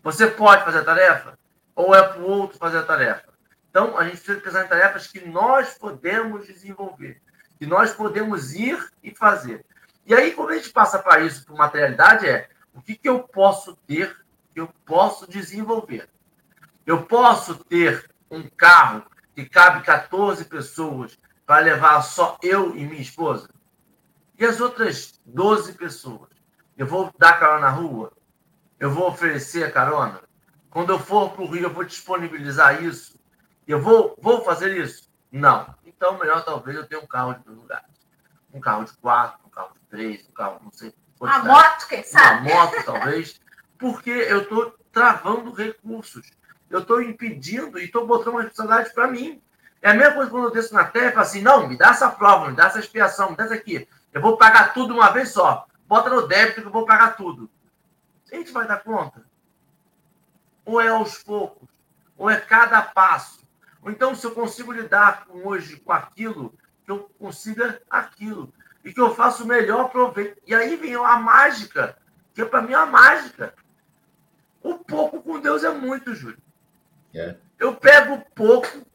[0.06, 1.36] Você pode fazer a tarefa?
[1.76, 3.34] Ou é para o outro fazer a tarefa?
[3.72, 7.20] Então, a gente precisa pensar em tarefas que nós podemos desenvolver,
[7.58, 9.66] que nós podemos ir e fazer.
[10.06, 13.24] E aí, quando a gente passa para isso, para materialidade, é O que, que eu
[13.24, 14.16] posso ter,
[14.53, 16.08] que eu posso desenvolver?
[16.86, 19.03] Eu posso ter um carro
[19.34, 23.49] que cabe 14 pessoas para levar só eu e minha esposa?
[24.38, 26.30] E as outras 12 pessoas?
[26.78, 28.14] Eu vou dar carona na rua?
[28.80, 30.21] Eu vou oferecer a carona?
[30.69, 33.17] Quando eu for para o Rio, eu vou disponibilizar isso?
[33.67, 35.09] Eu vou, vou fazer isso?
[35.32, 35.73] Não.
[35.86, 37.88] Então, melhor talvez eu tenha um carro de dois lugares.
[38.53, 40.93] Um carro de quatro, um carro de três, um carro, não sei.
[41.19, 42.51] Uma moto, quem sabe?
[42.51, 43.39] Uma moto, talvez.
[43.78, 46.30] Porque eu estou travando recursos.
[46.69, 49.41] Eu estou impedindo e estou botando uma responsabilidade para mim.
[49.82, 51.89] É a mesma coisa quando eu desço na terra e falo assim: não, me dá
[51.89, 53.88] essa prova, me dá essa expiação, me dá isso aqui.
[54.11, 55.65] Eu vou pagar tudo uma vez só.
[55.88, 57.49] Bota no débito que eu vou pagar tudo.
[58.32, 59.26] A gente vai dar conta?
[60.65, 61.69] Ou é aos poucos?
[62.17, 63.47] Ou é cada passo?
[63.82, 68.53] Ou então, se eu consigo lidar com hoje com aquilo, que eu consiga aquilo.
[68.84, 70.41] E que eu faça o melhor proveito.
[70.45, 71.97] E aí vem a mágica,
[72.34, 73.53] que é para mim a mágica.
[74.61, 76.38] O pouco com Deus é muito, Júlio.
[77.13, 77.36] É.
[77.59, 78.86] Eu pego pouco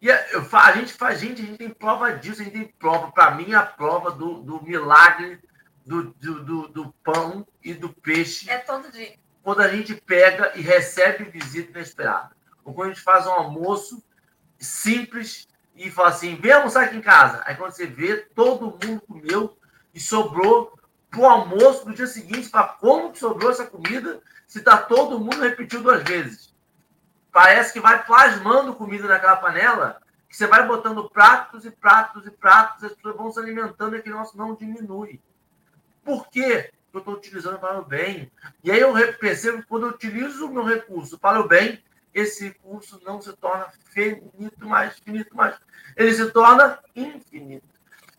[0.00, 3.12] e eu, a gente faz, gente, a gente tem prova disso, a gente tem prova,
[3.12, 5.38] para mim, a prova do, do milagre
[5.84, 8.48] do, do, do, do, pão e do peixe.
[8.50, 9.14] É todo dia.
[9.42, 12.30] Quando a gente pega e recebe visita inesperada.
[12.64, 14.02] Ou quando a gente faz um almoço
[14.58, 17.42] simples e fala assim: vem almoçar aqui em casa.
[17.46, 19.58] Aí quando você vê, todo mundo comeu
[19.94, 20.78] e sobrou
[21.10, 22.50] pro almoço do dia seguinte.
[22.50, 26.54] Para como que sobrou essa comida se tá todo mundo repetiu duas vezes?
[27.32, 32.30] Parece que vai plasmando comida naquela panela, que você vai botando pratos e pratos e
[32.30, 35.20] pratos, as pessoas vão se alimentando e aquele nosso não diminui.
[36.04, 36.70] Por quê?
[36.92, 38.30] eu estou utilizando para o bem.
[38.64, 41.82] E aí eu percebo que quando eu utilizo o meu recurso para o bem,
[42.12, 45.56] esse recurso não se torna finito mais, finito mais.
[45.96, 47.68] Ele se torna infinito.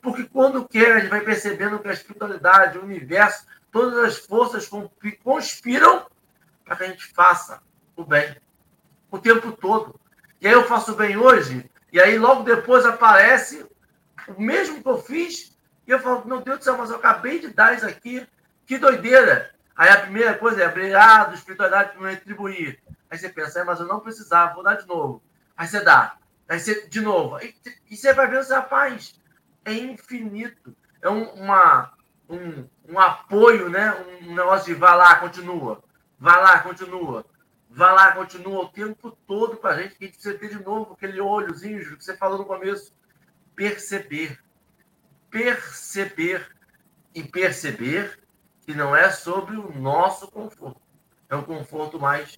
[0.02, 4.70] Porque quando quer, a gente vai percebendo que a espiritualidade, o universo, todas as forças
[5.24, 6.08] conspiram
[6.64, 7.62] para que a gente faça
[7.96, 8.36] o bem.
[9.12, 10.00] O tempo todo.
[10.40, 13.64] E aí eu faço o bem hoje, e aí logo depois aparece
[14.28, 15.51] o mesmo que eu fiz,
[15.88, 18.28] e eu falo, meu Deus do céu, mas eu acabei de dar isso aqui,
[18.66, 19.54] que doideira.
[19.76, 22.80] Aí a primeira coisa é, obrigado, espiritualidade, por me retribuir.
[23.10, 25.24] Aí você pensa, é, mas eu não precisava, vou dar de novo.
[25.58, 26.18] Aí você dá.
[26.48, 27.40] Aí você, de novo.
[27.40, 27.56] E,
[27.90, 29.20] e você vai ver, você, rapaz,
[29.66, 30.76] é infinito.
[31.02, 31.94] É um, uma,
[32.30, 33.94] um, um apoio, né?
[34.22, 35.84] Um negócio de vai lá, continua.
[36.20, 37.26] Vai lá, continua.
[37.70, 40.64] Vai lá, continua o tempo todo para a gente, que a gente precisa ter de
[40.64, 42.94] novo aquele olhozinho que você falou no começo.
[43.56, 44.38] Perceber.
[45.32, 46.48] Perceber.
[47.16, 48.20] E perceber
[48.66, 50.80] que não é sobre o nosso conforto.
[51.28, 52.38] É um conforto mais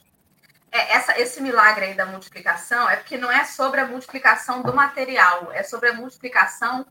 [0.74, 4.74] é, essa, esse milagre aí da multiplicação é porque não é sobre a multiplicação do
[4.74, 6.84] material, é sobre a multiplicação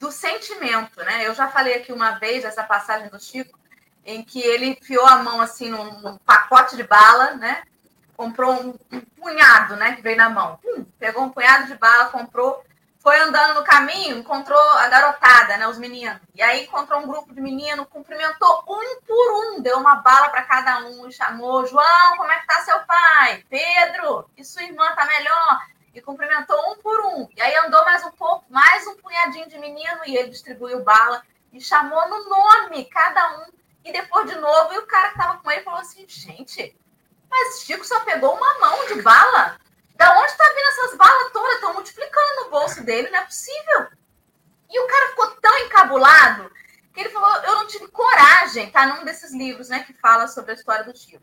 [0.00, 1.28] do sentimento, né?
[1.28, 3.58] Eu já falei aqui uma vez essa passagem do Chico,
[4.06, 7.62] em que ele enfiou a mão assim num, num pacote de bala, né?
[8.16, 9.94] Comprou um, um, punhado, né?
[9.94, 10.58] Que veio na mão.
[10.64, 12.64] Hum, pegou um punhado de bala, comprou
[13.02, 16.20] foi andando no caminho, encontrou a garotada, né, os meninos.
[16.34, 20.42] E aí encontrou um grupo de meninos, cumprimentou um por um, deu uma bala para
[20.42, 23.44] cada um chamou: João, como é que tá seu pai?
[23.50, 25.60] Pedro, e sua irmã tá melhor?
[25.92, 27.28] E cumprimentou um por um.
[27.36, 31.22] E aí andou mais um pouco, mais um punhadinho de menino e ele distribuiu bala
[31.52, 33.46] e chamou no nome cada um.
[33.84, 36.76] E depois de novo, e o cara que tava com ele falou assim: gente,
[37.28, 39.58] mas Chico só pegou uma mão de bala.
[40.02, 41.54] Da onde tá vindo essas balas todas?
[41.54, 43.86] Estão multiplicando no bolso dele, não é possível.
[44.68, 46.50] E o cara ficou tão encabulado
[46.92, 50.50] que ele falou: Eu não tive coragem, tá num desses livros, né, que fala sobre
[50.50, 51.22] a história do Chico.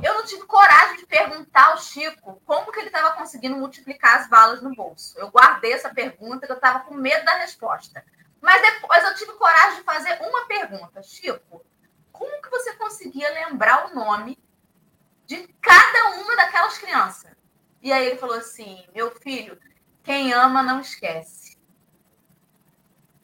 [0.00, 4.28] Eu não tive coragem de perguntar ao Chico como que ele estava conseguindo multiplicar as
[4.28, 5.18] balas no bolso.
[5.18, 8.04] Eu guardei essa pergunta, que eu estava com medo da resposta.
[8.40, 11.02] Mas depois eu tive coragem de fazer uma pergunta.
[11.02, 11.66] Chico,
[12.12, 14.38] como que você conseguia lembrar o nome
[15.26, 17.33] de cada uma daquelas crianças?
[17.84, 19.60] E aí ele falou assim: meu filho,
[20.02, 21.58] quem ama não esquece.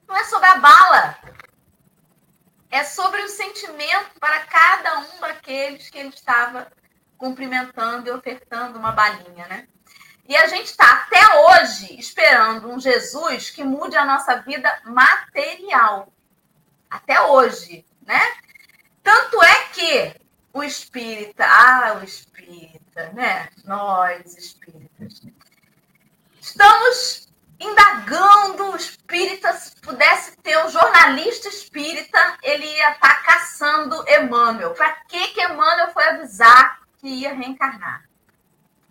[0.06, 1.18] Não é sobre a bala.
[2.70, 6.70] É sobre o sentimento para cada um daqueles que ele estava
[7.16, 9.66] cumprimentando e ofertando uma balinha, né?
[10.28, 16.12] E a gente está até hoje esperando um Jesus que mude a nossa vida material.
[16.88, 18.20] Até hoje, né?
[19.02, 20.20] Tanto é que
[20.52, 22.79] o espírita, ah, o espírita,
[23.12, 23.48] né?
[23.64, 25.22] Nós, espíritas.
[26.40, 27.28] Estamos
[27.60, 34.72] indagando o espírita, se pudesse ter um jornalista espírita, ele ia estar tá caçando Emmanuel.
[34.72, 38.08] Para que que Emmanuel foi avisar que ia reencarnar?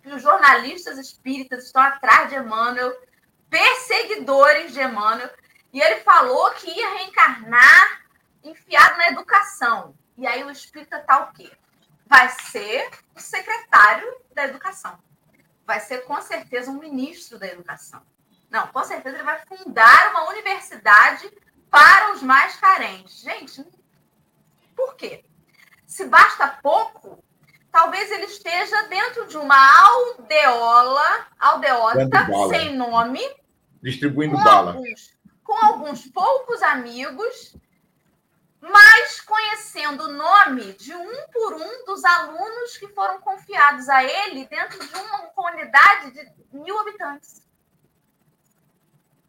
[0.04, 2.96] Os jornalistas espíritas estão atrás de Emmanuel,
[3.50, 5.30] perseguidores de Emmanuel,
[5.72, 8.02] e ele falou que ia reencarnar
[8.42, 9.94] enfiado na educação.
[10.16, 11.50] E aí o espírita tá o quê?
[12.10, 14.98] Vai ser o secretário da educação.
[15.64, 18.02] Vai ser com certeza um ministro da educação.
[18.50, 21.30] Não, com certeza ele vai fundar uma universidade
[21.70, 23.20] para os mais carentes.
[23.20, 23.64] Gente,
[24.74, 25.24] por quê?
[25.86, 27.22] Se basta pouco,
[27.70, 32.08] talvez ele esteja dentro de uma aldeola, aldeota,
[32.48, 33.20] sem nome,
[33.80, 34.72] distribuindo com bala.
[34.72, 37.54] Alguns, com alguns poucos amigos,
[38.60, 44.46] mas conhecendo o nome de um por um dos alunos que foram confiados a ele
[44.46, 47.48] dentro de uma comunidade de mil habitantes.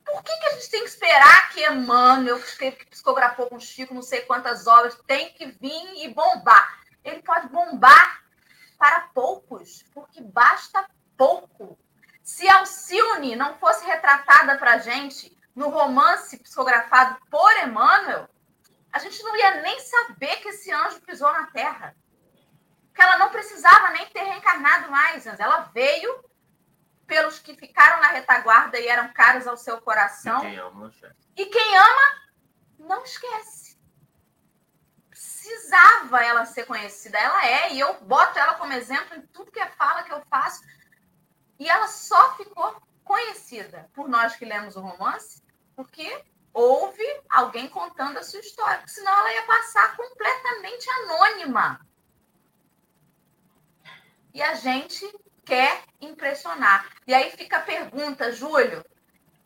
[0.03, 4.01] Por que, que a gente tem que esperar que Emmanuel, que psicografou com Chico não
[4.01, 6.81] sei quantas obras, tem que vir e bombar?
[7.03, 8.21] Ele pode bombar
[8.77, 11.79] para poucos, porque basta pouco.
[12.21, 18.27] Se Alcione não fosse retratada para a gente no romance psicografado por Emmanuel,
[18.91, 21.95] a gente não ia nem saber que esse anjo pisou na Terra.
[22.87, 25.25] Porque ela não precisava nem ter reencarnado mais.
[25.25, 26.23] Ela veio
[27.07, 30.39] pelos que ficaram na retaguarda e eram caros ao seu coração.
[30.39, 31.15] E quem ama, não esquece.
[31.37, 32.21] E quem ama,
[32.79, 33.79] não esquece.
[35.09, 37.17] Precisava ela ser conhecida.
[37.17, 40.21] Ela é, e eu boto ela como exemplo em tudo que é fala que eu
[40.29, 40.61] faço.
[41.57, 45.43] E ela só ficou conhecida por nós que lemos o romance,
[45.75, 46.23] porque
[46.53, 51.79] houve alguém contando a sua história, senão ela ia passar completamente anônima.
[54.33, 55.05] E a gente
[55.45, 56.89] quer impressionar.
[57.05, 58.83] E aí fica a pergunta, Júlio: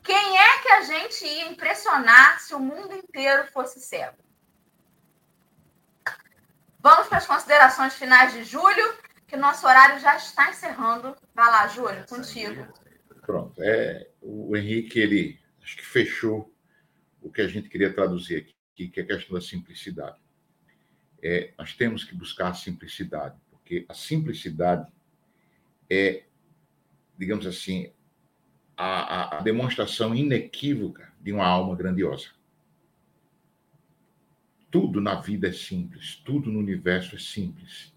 [0.03, 4.17] quem é que a gente ia impressionar se o mundo inteiro fosse cego?
[6.79, 8.95] Vamos para as considerações finais de Júlio,
[9.25, 11.15] que nosso horário já está encerrando.
[11.33, 12.71] Vai lá, Júlio, contigo.
[13.23, 13.59] Pronto.
[13.63, 16.54] É, o Henrique, ele acho que fechou
[17.25, 20.19] o que a gente queria traduzir aqui, que é a questão da simplicidade.
[21.23, 24.87] É, nós temos que buscar a simplicidade, porque a simplicidade
[25.89, 26.25] é,
[27.17, 27.91] digamos assim,
[28.77, 32.29] a, a, demonstração inequívoca de uma alma grandiosa.
[34.69, 37.91] Tudo na vida é simples, tudo no universo é simples.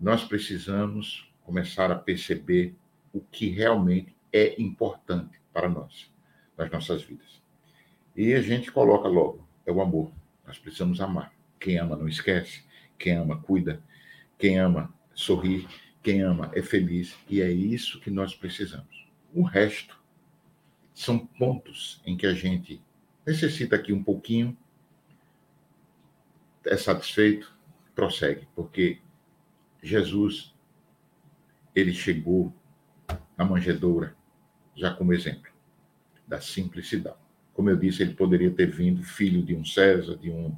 [0.00, 2.74] Nós precisamos começar a perceber
[3.12, 6.10] o que realmente é importante para nós,
[6.56, 7.41] nas nossas vidas.
[8.14, 10.12] E a gente coloca logo, é o amor.
[10.46, 11.32] Nós precisamos amar.
[11.58, 12.64] Quem ama não esquece,
[12.98, 13.82] quem ama cuida,
[14.38, 15.66] quem ama sorri,
[16.02, 19.08] quem ama é feliz e é isso que nós precisamos.
[19.32, 20.00] O resto
[20.92, 22.82] são pontos em que a gente
[23.24, 24.56] necessita aqui um pouquinho,
[26.66, 27.54] é satisfeito,
[27.94, 29.00] prossegue, porque
[29.82, 30.54] Jesus
[31.74, 32.52] ele chegou
[33.36, 34.16] na manjedoura
[34.74, 35.50] já como exemplo
[36.26, 37.21] da simplicidade.
[37.54, 40.56] Como eu disse, ele poderia ter vindo filho de um César, de um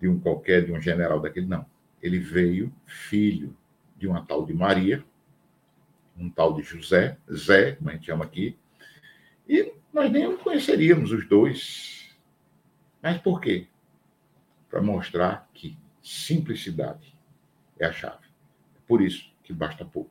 [0.00, 1.64] de um qualquer, de um general daquele não.
[2.02, 3.56] Ele veio filho
[3.96, 5.04] de uma tal de Maria,
[6.18, 8.58] um tal de José, Zé, como a gente chama aqui,
[9.48, 12.16] e nós nem conheceríamos os dois.
[13.00, 13.68] Mas por quê?
[14.68, 17.16] Para mostrar que simplicidade
[17.78, 18.26] é a chave.
[18.88, 20.10] Por isso que basta pouco.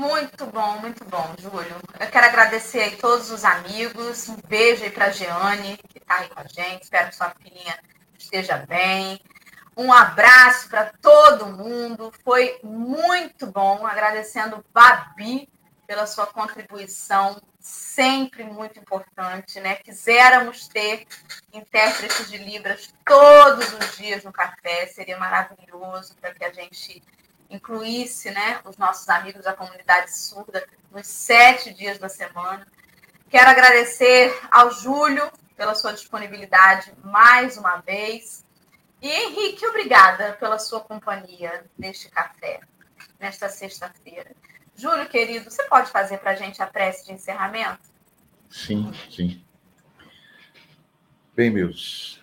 [0.00, 1.76] Muito bom, muito bom, Júlio.
[2.00, 4.30] Eu quero agradecer aí todos os amigos.
[4.30, 6.84] Um beijo aí para a Jeane, que está aí com a gente.
[6.84, 7.78] Espero que sua filhinha
[8.18, 9.20] esteja bem.
[9.76, 12.10] Um abraço para todo mundo.
[12.24, 13.86] Foi muito bom.
[13.86, 15.46] Agradecendo Babi
[15.86, 19.74] pela sua contribuição, sempre muito importante, né?
[19.74, 21.06] Quiséramos ter
[21.52, 27.02] intérpretes de Libras todos os dias no café, seria maravilhoso para que a gente
[27.50, 32.66] incluísse né, os nossos amigos da comunidade surda nos sete dias da semana.
[33.28, 38.44] Quero agradecer ao Júlio pela sua disponibilidade mais uma vez.
[39.02, 42.60] E Henrique, obrigada pela sua companhia neste café,
[43.18, 44.30] nesta sexta-feira.
[44.74, 47.90] Júlio, querido, você pode fazer para a gente a prece de encerramento?
[48.48, 49.44] Sim, sim.
[51.34, 52.22] Bem, meus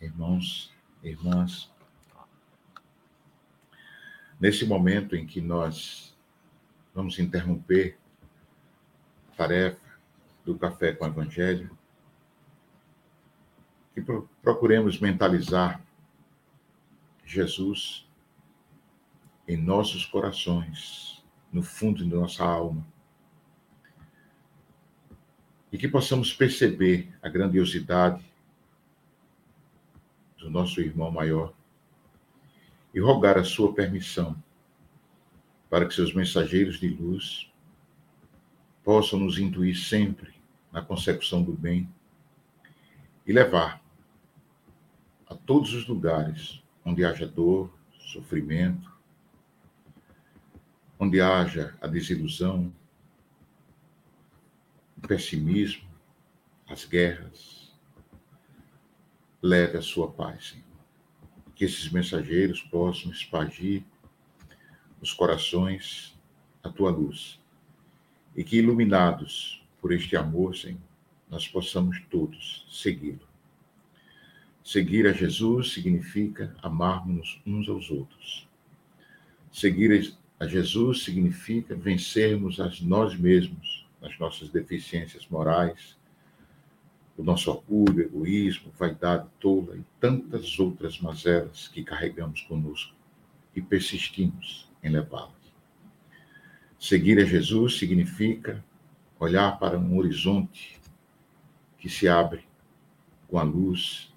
[0.00, 1.70] irmãos, irmãs,
[4.40, 6.16] nesse momento em que nós
[6.94, 7.98] vamos interromper
[9.32, 9.80] a tarefa
[10.44, 11.76] do café com o Evangelho,
[13.94, 14.02] que
[14.42, 15.82] procuremos mentalizar
[17.24, 18.06] Jesus
[19.48, 22.86] em nossos corações, no fundo de nossa alma.
[25.72, 28.24] E que possamos perceber a grandiosidade
[30.38, 31.55] do nosso irmão maior
[32.96, 34.34] e rogar a sua permissão
[35.68, 37.52] para que seus mensageiros de luz
[38.82, 40.32] possam nos intuir sempre
[40.72, 41.86] na concepção do bem
[43.26, 43.84] e levar
[45.28, 48.90] a todos os lugares onde haja dor, sofrimento,
[50.98, 52.72] onde haja a desilusão,
[54.96, 55.86] o pessimismo,
[56.66, 57.76] as guerras.
[59.42, 60.65] Leve a sua paz, Senhor.
[61.56, 63.82] Que esses mensageiros possam expandir
[65.00, 66.16] os corações
[66.62, 67.40] a tua luz.
[68.36, 70.78] E que, iluminados por este amor, Senhor,
[71.28, 73.26] nós possamos todos segui-lo.
[74.62, 78.48] Seguir a Jesus significa amarmos uns aos outros.
[79.52, 85.96] Seguir a Jesus significa vencermos a nós mesmos, as nossas deficiências morais,
[87.16, 92.94] o nosso orgulho, egoísmo, vaidade tola e tantas outras mazelas que carregamos conosco
[93.54, 95.34] e persistimos em levá-las.
[96.78, 98.62] Seguir a Jesus significa
[99.18, 100.78] olhar para um horizonte
[101.78, 102.46] que se abre
[103.28, 104.12] com a luz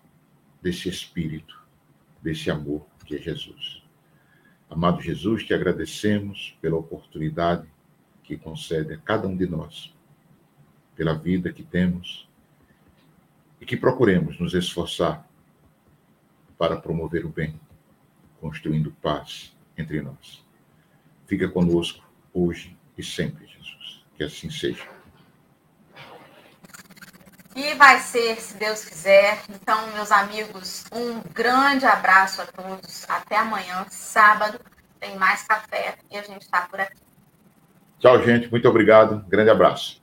[0.62, 1.58] desse Espírito,
[2.22, 3.82] desse amor que é Jesus.
[4.70, 7.68] Amado Jesus, te agradecemos pela oportunidade
[8.24, 9.96] que concede a cada um de nós,
[10.96, 12.29] pela vida que temos
[13.60, 15.28] e que procuremos nos esforçar
[16.58, 17.60] para promover o bem,
[18.40, 20.46] construindo paz entre nós.
[21.26, 22.04] Fica conosco
[22.34, 24.04] hoje e sempre, Jesus.
[24.16, 24.88] Que assim seja.
[27.56, 29.42] E vai ser, se Deus quiser.
[29.50, 33.06] Então, meus amigos, um grande abraço a todos.
[33.10, 34.60] Até amanhã, sábado.
[35.00, 37.02] Tem mais café e a gente está por aqui.
[38.00, 38.50] Tchau, gente.
[38.50, 39.26] Muito obrigado.
[39.28, 39.99] Grande abraço.